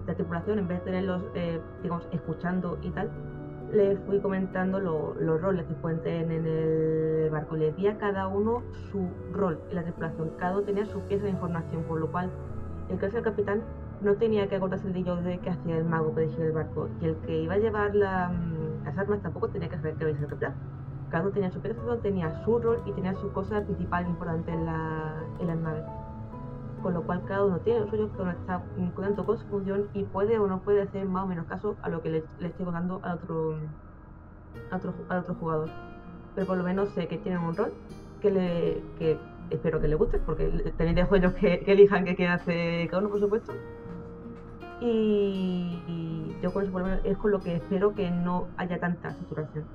de 0.01 0.07
la 0.07 0.13
tripulación, 0.15 0.59
en 0.59 0.67
vez 0.67 0.79
de 0.79 0.85
tenerlos, 0.85 1.23
eh, 1.35 1.59
digamos, 1.81 2.07
escuchando 2.11 2.77
y 2.81 2.89
tal, 2.91 3.09
les 3.71 3.97
fui 4.01 4.19
comentando 4.19 4.79
lo- 4.79 5.15
los 5.15 5.41
roles 5.41 5.65
que 5.65 5.73
pueden 5.75 6.01
tener 6.01 6.31
en 6.31 6.45
el 6.45 7.29
barco. 7.31 7.55
Les 7.55 7.75
di 7.75 7.87
a 7.87 7.97
cada 7.97 8.27
uno 8.27 8.61
su 8.91 9.09
rol 9.31 9.59
en 9.69 9.75
la 9.75 9.83
tripulación. 9.83 10.29
Cada 10.37 10.53
uno 10.53 10.63
tenía 10.63 10.85
su 10.85 10.99
pieza 11.01 11.23
de 11.25 11.31
información, 11.31 11.83
por 11.83 11.99
lo 11.99 12.11
cual 12.11 12.29
el 12.89 12.99
que 12.99 13.05
es 13.07 13.13
el 13.15 13.23
capitán 13.23 13.63
no 14.01 14.15
tenía 14.15 14.47
que 14.47 14.55
acordarse 14.57 14.87
el 14.87 14.93
dillo 14.93 15.15
de 15.17 15.39
que 15.39 15.49
hacía 15.49 15.77
el 15.77 15.85
mago 15.85 16.09
para 16.11 16.21
dirigir 16.21 16.45
el 16.45 16.51
barco. 16.51 16.89
Y 17.01 17.05
el 17.05 17.15
que 17.21 17.37
iba 17.43 17.55
a 17.55 17.57
llevar 17.57 17.95
la, 17.95 18.31
las 18.85 18.97
armas 18.97 19.21
tampoco 19.21 19.49
tenía 19.49 19.69
que 19.69 19.77
saber 19.77 19.95
que 19.95 20.03
había 20.05 20.15
el 20.15 20.27
capitán. 20.27 20.53
Cada 21.09 21.23
uno 21.23 21.31
tenía 21.31 21.51
su 21.51 21.59
pieza, 21.59 21.81
tenía 22.01 22.43
su 22.43 22.59
rol 22.59 22.81
y 22.85 22.91
tenía 22.91 23.13
su 23.15 23.31
cosa 23.31 23.61
principal 23.61 24.07
importante 24.07 24.51
en 24.51 24.65
la, 24.65 25.23
en 25.39 25.47
las 25.47 25.57
naves. 25.57 25.83
Con 26.81 26.93
lo 26.93 27.03
cual 27.03 27.23
cada 27.25 27.45
uno 27.45 27.59
tiene 27.59 27.79
lo 27.81 27.87
suyo, 27.87 28.09
cada 28.11 28.23
uno 28.23 28.31
está 28.31 28.63
contento 28.93 29.25
con 29.25 29.37
su 29.37 29.45
función 29.47 29.87
y 29.93 30.03
puede 30.03 30.37
o 30.39 30.47
no 30.47 30.61
puede 30.61 30.81
hacer 30.81 31.05
más 31.05 31.23
o 31.23 31.27
menos 31.27 31.45
caso 31.47 31.75
a 31.81 31.89
lo 31.89 32.01
que 32.01 32.09
le, 32.09 32.23
le 32.39 32.47
esté 32.47 32.63
contando 32.63 33.01
a 33.03 33.15
otro, 33.15 33.55
a 34.71 34.75
otro, 34.75 34.93
a 35.09 35.19
otro 35.19 35.35
jugador. 35.35 35.69
Pero 36.35 36.47
por 36.47 36.57
lo 36.57 36.63
menos 36.63 36.89
sé 36.89 37.07
que 37.07 37.17
tienen 37.17 37.41
un 37.41 37.55
rol 37.55 37.73
que 38.21 38.31
le 38.31 38.83
que 38.99 39.17
espero 39.49 39.79
que 39.79 39.87
le 39.87 39.95
guste, 39.95 40.19
porque 40.19 40.47
también 40.77 40.95
dejo 40.95 41.15
ellos 41.15 41.33
que, 41.33 41.59
que 41.59 41.71
elijan 41.71 42.05
qué 42.05 42.15
quiere 42.15 42.33
hacer 42.33 42.87
cada 42.89 43.01
uno, 43.01 43.09
por 43.09 43.19
supuesto. 43.19 43.53
Y, 44.81 45.79
y 45.87 46.37
yo 46.41 46.51
con 46.51 46.63
eso 46.63 46.71
por 46.71 46.81
lo 46.81 46.87
menos 46.87 47.05
es 47.05 47.17
con 47.17 47.31
lo 47.31 47.41
que 47.41 47.55
espero 47.55 47.93
que 47.93 48.11
no 48.11 48.47
haya 48.57 48.79
tanta 48.79 49.13
saturación. 49.13 49.65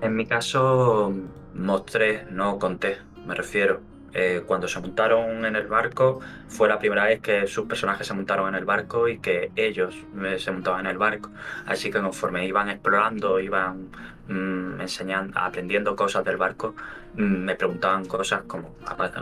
En 0.00 0.16
mi 0.16 0.26
caso, 0.26 1.12
mostré, 1.54 2.26
no 2.30 2.58
conté, 2.58 2.98
me 3.26 3.34
refiero. 3.34 3.80
Eh, 4.14 4.42
cuando 4.46 4.68
se 4.68 4.78
montaron 4.78 5.46
en 5.46 5.56
el 5.56 5.66
barco, 5.68 6.20
fue 6.48 6.68
la 6.68 6.78
primera 6.78 7.04
vez 7.04 7.20
que 7.20 7.46
sus 7.46 7.66
personajes 7.66 8.06
se 8.06 8.12
montaron 8.12 8.48
en 8.48 8.56
el 8.56 8.64
barco 8.66 9.08
y 9.08 9.18
que 9.18 9.52
ellos 9.56 9.96
eh, 10.22 10.38
se 10.38 10.50
montaban 10.50 10.80
en 10.80 10.90
el 10.90 10.98
barco. 10.98 11.30
Así 11.66 11.90
que 11.90 12.00
conforme 12.00 12.46
iban 12.46 12.68
explorando, 12.68 13.40
iban 13.40 13.88
mm, 14.28 14.80
enseñando, 14.82 15.38
aprendiendo 15.38 15.96
cosas 15.96 16.24
del 16.24 16.36
barco, 16.36 16.74
mm, 17.14 17.22
me 17.22 17.54
preguntaban 17.54 18.04
cosas 18.04 18.42
como, 18.42 18.74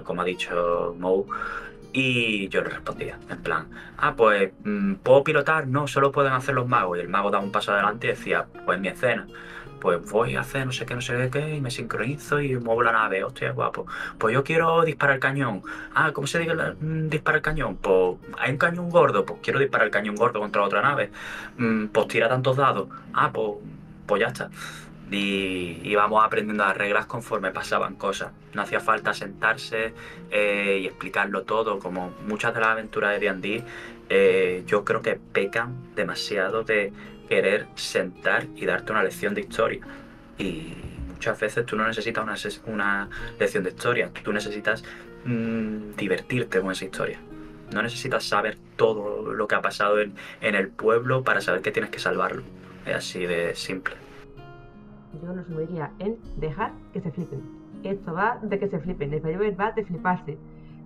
como 0.02 0.22
ha 0.22 0.24
dicho 0.24 0.96
Mou, 0.98 1.26
y 1.92 2.48
yo 2.48 2.62
les 2.62 2.72
respondía, 2.72 3.18
en 3.28 3.42
plan, 3.42 3.68
ah, 3.98 4.14
pues, 4.16 4.52
mm, 4.64 4.94
¿puedo 4.96 5.24
pilotar? 5.24 5.66
No, 5.66 5.86
solo 5.86 6.12
pueden 6.12 6.32
hacer 6.32 6.54
los 6.54 6.68
magos. 6.68 6.98
Y 6.98 7.00
el 7.00 7.08
mago 7.08 7.30
daba 7.30 7.44
un 7.44 7.52
paso 7.52 7.72
adelante 7.72 8.06
y 8.06 8.10
decía, 8.10 8.46
pues 8.64 8.78
mi 8.80 8.88
escena 8.88 9.26
pues 9.80 10.10
voy 10.10 10.36
a 10.36 10.40
hacer 10.40 10.66
no 10.66 10.72
sé 10.72 10.86
qué, 10.86 10.94
no 10.94 11.00
sé 11.00 11.30
qué, 11.32 11.56
y 11.56 11.60
me 11.60 11.70
sincronizo 11.70 12.40
y 12.40 12.56
muevo 12.56 12.82
la 12.82 12.92
nave, 12.92 13.24
hostia, 13.24 13.52
guapo. 13.52 13.86
Pues 14.18 14.34
yo 14.34 14.44
quiero 14.44 14.84
disparar 14.84 15.16
el 15.16 15.20
cañón. 15.20 15.62
Ah, 15.94 16.12
¿cómo 16.12 16.26
se 16.26 16.38
dice 16.38 16.54
mm, 16.54 17.08
disparar 17.08 17.36
el 17.38 17.42
cañón? 17.42 17.76
Pues 17.76 18.18
hay 18.38 18.52
un 18.52 18.58
cañón 18.58 18.90
gordo, 18.90 19.24
pues 19.24 19.40
quiero 19.42 19.58
disparar 19.58 19.86
el 19.86 19.92
cañón 19.92 20.14
gordo 20.16 20.40
contra 20.40 20.62
otra 20.62 20.82
nave. 20.82 21.10
Mm, 21.56 21.86
pues 21.86 22.08
tira 22.08 22.28
tantos 22.28 22.56
dados. 22.56 22.88
Ah, 23.14 23.30
pues, 23.32 23.52
pues 24.06 24.20
ya 24.20 24.28
está. 24.28 24.50
Y 25.10 25.80
íbamos 25.82 26.24
aprendiendo 26.24 26.64
las 26.64 26.76
reglas 26.76 27.06
conforme 27.06 27.50
pasaban 27.50 27.96
cosas. 27.96 28.32
No 28.54 28.62
hacía 28.62 28.80
falta 28.80 29.12
sentarse 29.12 29.92
eh, 30.30 30.78
y 30.82 30.86
explicarlo 30.86 31.42
todo, 31.42 31.78
como 31.80 32.12
muchas 32.26 32.54
de 32.54 32.60
las 32.60 32.70
aventuras 32.70 33.18
de 33.18 33.26
D&D, 33.26 33.64
eh, 34.08 34.64
yo 34.66 34.84
creo 34.84 35.02
que 35.02 35.14
pecan 35.16 35.94
demasiado 35.94 36.64
de 36.64 36.92
querer 37.28 37.66
sentar 37.76 38.46
y 38.56 38.66
darte 38.66 38.92
una 38.92 39.02
lección 39.02 39.34
de 39.34 39.42
historia. 39.42 39.80
Y 40.38 40.74
muchas 41.08 41.38
veces 41.38 41.66
tú 41.66 41.76
no 41.76 41.86
necesitas 41.86 42.24
una, 42.24 42.36
una 42.66 43.08
lección 43.38 43.62
de 43.62 43.70
historia, 43.70 44.10
tú 44.24 44.32
necesitas 44.32 44.82
mm, 45.24 45.96
divertirte 45.96 46.60
con 46.60 46.72
esa 46.72 46.84
historia. 46.84 47.20
No 47.72 47.82
necesitas 47.82 48.24
saber 48.24 48.58
todo 48.76 49.32
lo 49.32 49.46
que 49.46 49.54
ha 49.54 49.62
pasado 49.62 50.00
en, 50.00 50.14
en 50.40 50.56
el 50.56 50.68
pueblo 50.68 51.22
para 51.22 51.40
saber 51.40 51.62
que 51.62 51.70
tienes 51.70 51.90
que 51.90 52.00
salvarlo. 52.00 52.42
Es 52.84 52.96
así 52.96 53.26
de 53.26 53.54
simple. 53.54 53.94
Yo 55.22 55.32
lo 55.34 55.44
subiría 55.44 55.90
en 55.98 56.16
dejar 56.38 56.72
que 56.92 57.00
se 57.00 57.10
flipen. 57.10 57.40
Esto 57.82 58.12
va 58.12 58.38
de 58.42 58.58
que 58.58 58.68
se 58.68 58.78
flipen, 58.78 59.12
el 59.12 59.20
Spelljammer 59.20 59.58
va 59.60 59.72
de 59.72 59.84
fliparse. 59.84 60.38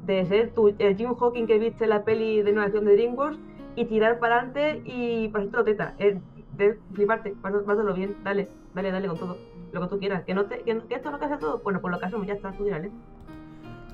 De 0.07 0.25
ser 0.27 0.51
tú, 0.55 0.75
el 0.79 0.97
Jim 0.97 1.15
Hawking 1.15 1.47
que 1.47 1.59
viste 1.59 1.85
en 1.85 1.91
la 1.91 2.05
peli 2.05 2.43
de 2.43 2.51
innovación 2.51 2.85
de 2.85 2.93
DreamWorks 2.95 3.39
y 3.77 3.85
tirar 3.87 4.19
para 4.19 4.37
adelante 4.41 4.83
y 4.85 5.29
pasarte 5.29 5.57
la 5.57 5.65
teta. 5.65 5.95
Eh, 5.99 6.19
de 6.57 6.79
fliparte, 6.93 7.35
pás- 7.43 7.53
pásalo 7.67 7.93
bien, 7.95 8.15
dale, 8.23 8.47
dale, 8.75 8.93
dale 8.93 9.09
con 9.09 9.19
todo. 9.19 9.37
Lo 9.73 9.81
que 9.81 9.87
tú 9.89 9.99
quieras. 9.99 10.23
Que, 10.25 10.35
no 10.35 10.45
te, 10.45 10.61
que, 10.63 10.79
que 10.89 10.95
esto 10.95 11.11
no 11.11 11.17
hace 11.17 11.37
todo, 11.39 11.59
bueno, 11.65 11.81
por 11.81 11.91
lo 11.91 11.99
que 11.99 12.07
hacemos 12.07 12.27
ya 12.27 12.35
está, 12.35 12.53
tú 12.53 12.65
dirás, 12.65 12.85
¿eh? 12.85 12.91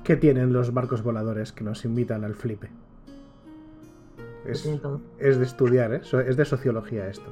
¿Qué 0.03 0.15
tienen 0.15 0.53
los 0.53 0.73
barcos 0.73 1.01
voladores 1.03 1.51
que 1.51 1.63
nos 1.63 1.83
invitan 1.85 2.23
al 2.23 2.35
flipe? 2.35 2.69
Es, 4.45 4.65
es 5.19 5.37
de 5.37 5.43
estudiar, 5.43 5.93
¿eh? 5.93 6.01
Es 6.27 6.37
de 6.37 6.45
sociología 6.45 7.07
esto. 7.07 7.29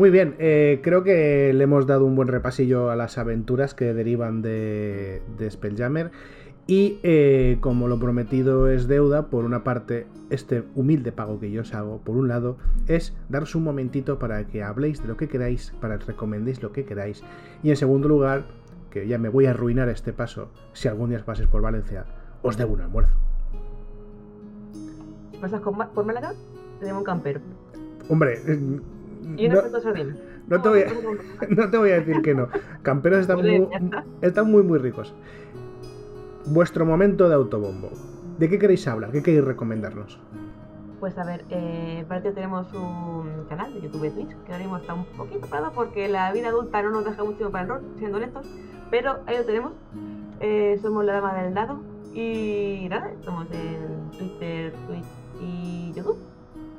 Muy 0.00 0.08
bien, 0.08 0.34
eh, 0.38 0.80
creo 0.82 1.04
que 1.04 1.52
le 1.52 1.62
hemos 1.62 1.86
dado 1.86 2.06
un 2.06 2.16
buen 2.16 2.26
repasillo 2.26 2.88
a 2.90 2.96
las 2.96 3.18
aventuras 3.18 3.74
que 3.74 3.92
derivan 3.92 4.40
de, 4.40 5.20
de 5.36 5.50
Spelljammer. 5.50 6.10
Y 6.66 6.98
eh, 7.02 7.58
como 7.60 7.86
lo 7.86 7.98
prometido 7.98 8.68
es 8.68 8.88
deuda, 8.88 9.26
por 9.26 9.44
una 9.44 9.62
parte, 9.62 10.06
este 10.30 10.64
humilde 10.74 11.12
pago 11.12 11.38
que 11.38 11.50
yo 11.50 11.60
os 11.60 11.74
hago, 11.74 11.98
por 11.98 12.16
un 12.16 12.28
lado, 12.28 12.56
es 12.88 13.14
daros 13.28 13.54
un 13.54 13.62
momentito 13.62 14.18
para 14.18 14.46
que 14.46 14.62
habléis 14.62 15.02
de 15.02 15.08
lo 15.08 15.18
que 15.18 15.28
queráis, 15.28 15.74
para 15.82 15.98
que 15.98 16.06
recomendéis 16.06 16.62
lo 16.62 16.72
que 16.72 16.86
queráis. 16.86 17.22
Y 17.62 17.68
en 17.68 17.76
segundo 17.76 18.08
lugar, 18.08 18.46
que 18.90 19.06
ya 19.06 19.18
me 19.18 19.28
voy 19.28 19.44
a 19.44 19.50
arruinar 19.50 19.90
este 19.90 20.14
paso, 20.14 20.48
si 20.72 20.88
algún 20.88 21.10
día 21.10 21.22
pases 21.26 21.46
por 21.46 21.60
Valencia, 21.60 22.06
os 22.40 22.56
debo 22.56 22.72
un 22.72 22.80
almuerzo. 22.80 23.18
Pasas 25.42 25.60
por 25.60 26.06
Málaga, 26.06 26.32
tenemos 26.78 27.00
un 27.00 27.04
campero. 27.04 27.40
Hombre, 28.08 28.38
eh, 28.46 28.80
Y 29.36 29.46
una 29.46 29.60
no, 29.62 29.80
sardina. 29.80 30.16
no 30.46 30.60
te 30.62 30.68
voy 30.68 30.82
a, 30.82 30.86
no 31.48 31.70
te 31.70 31.76
voy 31.78 31.90
a 31.90 31.94
decir 31.96 32.22
que 32.22 32.34
no. 32.34 32.48
Camperos 32.82 33.20
están 33.20 33.40
Muy 33.40 33.68
están 34.20 34.50
muy, 34.50 34.62
muy 34.62 34.78
ricos. 34.78 35.14
Vuestro 36.44 36.84
momento 36.86 37.28
de 37.28 37.34
autobombo. 37.34 37.98
¿De 38.38 38.48
qué 38.48 38.58
queréis 38.58 38.86
hablar? 38.88 39.12
¿Qué 39.12 39.22
queréis 39.22 39.44
recomendarnos? 39.44 40.20
Pues 40.98 41.16
a 41.18 41.24
ver, 41.24 41.46
eh, 41.48 42.02
aparte 42.04 42.32
tenemos 42.32 42.72
un 42.74 43.46
canal 43.48 43.72
de 43.72 43.80
YouTube 43.82 44.04
y 44.04 44.10
Twitch, 44.10 44.36
que 44.44 44.52
ahora 44.52 44.58
mismo 44.64 44.76
está 44.76 44.94
un 44.94 45.06
poquito 45.16 45.48
parado 45.48 45.72
porque 45.72 46.08
la 46.08 46.30
vida 46.32 46.48
adulta 46.48 46.82
no 46.82 46.90
nos 46.90 47.04
deja 47.04 47.24
mucho 47.24 47.50
para 47.50 47.62
el 47.64 47.68
rol, 47.70 47.82
siendo 47.96 48.18
honestos, 48.18 48.46
pero 48.90 49.22
ahí 49.26 49.36
lo 49.38 49.44
tenemos. 49.46 49.72
eh, 50.40 50.78
somos 50.82 51.04
la 51.04 51.14
dama 51.14 51.34
del 51.42 51.54
dado 51.54 51.84
y 52.12 52.86
nada, 52.90 53.12
estamos 53.12 53.50
en 53.52 54.10
Twitter, 54.18 54.74
Twitch 54.86 55.06
y 55.38 55.92
YouTube. 55.94 56.18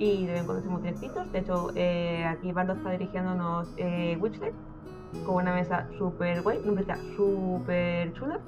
Y 0.02 0.26
de 0.26 0.32
vez 0.32 0.40
en 0.40 0.46
cuando 0.48 0.62
hacemos 0.62 0.82
directitos. 0.82 1.32
De 1.32 1.40
hecho, 1.40 1.68
eh, 1.76 2.26
aquí 2.26 2.52
Bardo 2.52 2.74
está 2.74 2.90
dirigiéndonos 2.90 3.68
eh, 3.78 4.18
Witchlet 4.20 4.54
con 5.28 5.36
una 5.36 5.54
mesa 5.54 5.88
súper 6.00 6.42
guay, 6.42 6.60
una 6.64 6.72
mesa 6.72 6.98
súper 7.16 8.12
chula. 8.14 8.40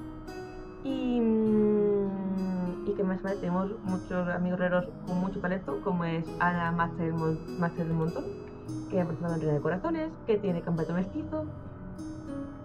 Y, 0.82 1.20
mm, 1.20 2.88
y 2.88 2.94
que 2.94 3.04
más 3.04 3.22
vale, 3.22 3.36
tenemos 3.36 3.70
muchos 3.84 4.28
amigos 4.30 4.58
herreros 4.58 4.86
con 5.06 5.20
mucho 5.20 5.38
talento, 5.38 5.80
como 5.84 6.04
es 6.04 6.24
Ana 6.40 6.72
Master, 6.72 7.12
Master 7.12 7.86
del 7.86 7.96
Montón, 7.96 8.24
que 8.90 9.00
ha 9.00 9.04
participado 9.04 9.34
en 9.34 9.40
Reina 9.40 9.54
de 9.54 9.60
Corazones, 9.60 10.10
que 10.26 10.38
tiene 10.38 10.60
campeonato 10.60 10.94
mestizo. 10.94 11.44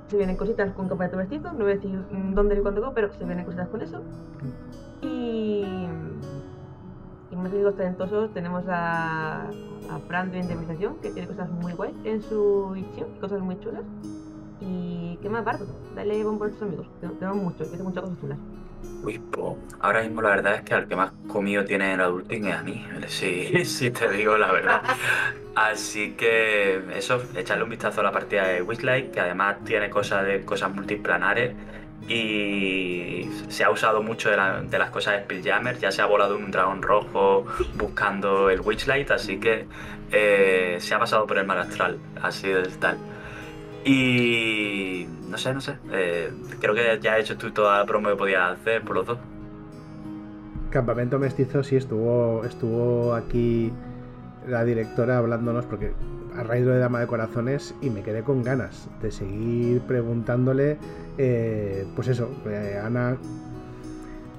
Se 0.08 0.18
vienen 0.18 0.36
cositas 0.36 0.74
con 0.74 0.90
campeonato 0.90 1.18
mestizo, 1.18 1.54
no 1.54 1.60
voy 1.60 1.74
a 1.74 1.76
decir 1.76 1.92
mm, 1.92 2.34
dónde 2.34 2.56
ni 2.56 2.62
cuándo, 2.64 2.92
pero 2.96 3.14
se 3.14 3.24
vienen 3.24 3.46
cositas 3.46 3.68
con 3.68 3.84
eso. 3.84 4.02
Más 7.40 7.52
amigos 7.52 7.76
talentosos 7.76 8.34
tenemos 8.34 8.64
a, 8.68 9.44
a 9.48 10.00
Fran 10.08 10.32
de 10.32 10.40
Indemnización, 10.40 10.96
que 11.02 11.10
tiene 11.12 11.28
cosas 11.28 11.50
muy 11.50 11.74
guays 11.74 11.96
en 12.04 12.22
su 12.22 12.74
edición, 12.76 13.10
cosas 13.20 13.40
muy 13.42 13.60
chulas. 13.60 13.84
Y 14.62 15.18
qué 15.22 15.30
más, 15.30 15.46
Bardo, 15.46 15.66
dale 15.96 16.24
bombo 16.24 16.46
a 16.46 16.50
tus 16.50 16.62
amigos, 16.62 16.88
que 17.00 17.08
tenemos 17.08 17.38
muchos, 17.38 17.68
que 17.68 17.76
hacen 17.76 17.86
muchas 17.86 18.04
cosas 18.04 18.20
chulas. 18.20 18.38
Uy, 19.04 19.18
po, 19.18 19.58
ahora 19.80 20.02
mismo 20.04 20.22
la 20.22 20.30
verdad 20.30 20.56
es 20.56 20.62
que 20.62 20.74
al 20.74 20.88
que 20.88 20.96
más 20.96 21.12
comido 21.28 21.64
tiene 21.64 21.94
el 21.94 22.02
adulting 22.02 22.46
es 22.48 22.56
a 22.56 22.64
mí, 22.64 22.86
sí, 23.08 23.66
sí 23.66 23.92
te 23.92 24.10
digo 24.10 24.38
la 24.38 24.52
verdad. 24.52 24.82
Así 25.56 26.14
que 26.14 26.84
eso, 26.96 27.22
echarle 27.36 27.64
un 27.64 27.70
vistazo 27.70 28.02
a 28.02 28.04
la 28.04 28.12
partida 28.12 28.48
de 28.48 28.62
Wishlight, 28.62 29.12
que 29.12 29.20
además 29.20 29.58
tiene 29.64 29.90
cosas 29.90 30.26
de 30.26 30.44
cosas 30.46 30.74
multiplanares 30.74 31.54
y 32.08 33.30
se 33.50 33.64
ha 33.64 33.70
usado 33.70 34.02
mucho 34.02 34.30
de, 34.30 34.38
la- 34.38 34.62
de 34.62 34.78
las 34.80 34.90
cosas 34.90 35.16
de 35.16 35.24
Spelljammer, 35.24 35.78
ya 35.80 35.92
se 35.92 36.02
ha 36.02 36.06
volado 36.06 36.38
un 36.38 36.52
dragón 36.52 36.82
rojo 36.82 37.46
buscando 37.78 38.50
el 38.50 38.62
Witchlight, 38.62 39.12
así 39.12 39.40
que 39.40 39.66
eh, 40.12 40.78
se 40.80 40.96
ha 40.96 41.00
pasado 41.00 41.28
por 41.28 41.38
el 41.38 41.46
mar 41.46 41.58
astral, 41.60 41.98
así 42.22 42.48
de 42.48 42.64
tal. 42.80 42.98
Y 43.86 45.08
no 45.30 45.38
sé, 45.38 45.54
no 45.54 45.62
sé, 45.62 45.76
eh, 45.92 46.32
creo 46.60 46.74
que 46.74 47.00
ya 47.02 47.14
has 47.16 47.20
hecho 47.22 47.38
tú 47.38 47.52
toda 47.52 47.78
la 47.80 47.86
promo 47.86 48.10
que 48.10 48.16
podías 48.16 48.52
hacer 48.52 48.82
por 48.84 48.96
los 48.96 49.06
dos. 49.06 49.18
Campamento 50.70 51.18
Mestizo 51.18 51.64
sí 51.64 51.76
estuvo, 51.78 52.44
estuvo 52.46 53.14
aquí 53.16 53.72
la 54.50 54.66
directora 54.66 55.18
hablándonos 55.18 55.66
porque 55.66 55.94
a 56.36 56.44
raíz 56.44 56.66
de 56.66 56.78
Dama 56.78 57.00
de 57.00 57.08
Corazones 57.08 57.76
y 57.82 57.90
me 57.90 58.02
quedé 58.02 58.24
con 58.24 58.44
ganas 58.44 58.90
de 59.02 59.12
seguir 59.12 59.82
preguntándole, 59.82 60.78
eh, 61.18 61.86
pues 61.96 62.08
eso, 62.08 62.30
eh, 62.48 62.80
Ana, 62.84 63.18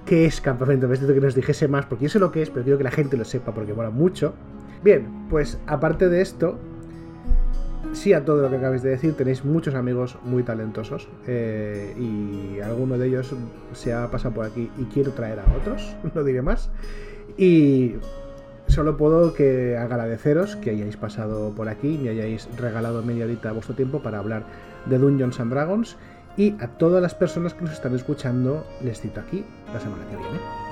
¿qué 0.06 0.26
es 0.26 0.40
Campamento 0.40 0.88
Mestizo? 0.88 1.14
Que 1.14 1.20
nos 1.20 1.34
dijese 1.34 1.68
más, 1.68 1.86
porque 1.86 2.04
yo 2.04 2.11
sé 2.11 2.18
lo 2.18 2.32
que 2.32 2.42
es, 2.42 2.50
pero 2.50 2.64
quiero 2.64 2.78
que 2.78 2.84
la 2.84 2.90
gente 2.90 3.16
lo 3.16 3.24
sepa 3.24 3.52
porque 3.52 3.74
mola 3.74 3.90
mucho. 3.90 4.34
Bien, 4.82 5.26
pues 5.28 5.58
aparte 5.66 6.08
de 6.08 6.22
esto, 6.22 6.58
sí 7.92 8.12
a 8.12 8.24
todo 8.24 8.42
lo 8.42 8.50
que 8.50 8.56
acabáis 8.56 8.82
de 8.82 8.90
decir, 8.90 9.14
tenéis 9.14 9.44
muchos 9.44 9.74
amigos 9.74 10.16
muy 10.24 10.42
talentosos 10.42 11.08
eh, 11.26 11.94
y 11.98 12.61
alguno 12.61 12.96
de 12.96 13.08
ellos 13.08 13.34
se 13.72 13.92
ha 13.92 14.11
pasado 14.11 14.34
por 14.34 14.46
aquí 14.46 14.70
y 14.78 14.84
quiero 14.84 15.12
traer 15.12 15.40
a 15.40 15.44
otros, 15.56 15.94
no 16.14 16.24
diré 16.24 16.42
más. 16.42 16.70
Y 17.36 17.96
solo 18.70 18.96
puedo 18.96 19.32
que 19.32 19.76
agradeceros 19.76 20.56
que 20.56 20.70
hayáis 20.70 20.96
pasado 20.96 21.52
por 21.56 21.68
aquí, 21.68 21.98
me 22.00 22.10
hayáis 22.10 22.48
regalado 22.56 23.02
media 23.02 23.24
horita 23.24 23.48
de 23.48 23.54
vuestro 23.54 23.74
tiempo 23.74 24.00
para 24.00 24.18
hablar 24.18 24.44
de 24.86 24.98
Dungeons 24.98 25.40
and 25.40 25.52
Dragons 25.52 25.96
y 26.36 26.54
a 26.60 26.68
todas 26.68 27.02
las 27.02 27.14
personas 27.14 27.52
que 27.52 27.62
nos 27.62 27.72
están 27.72 27.94
escuchando 27.94 28.64
les 28.82 29.00
cito 29.00 29.20
aquí 29.20 29.44
la 29.72 29.80
semana 29.80 30.04
que 30.08 30.16
viene. 30.16 30.69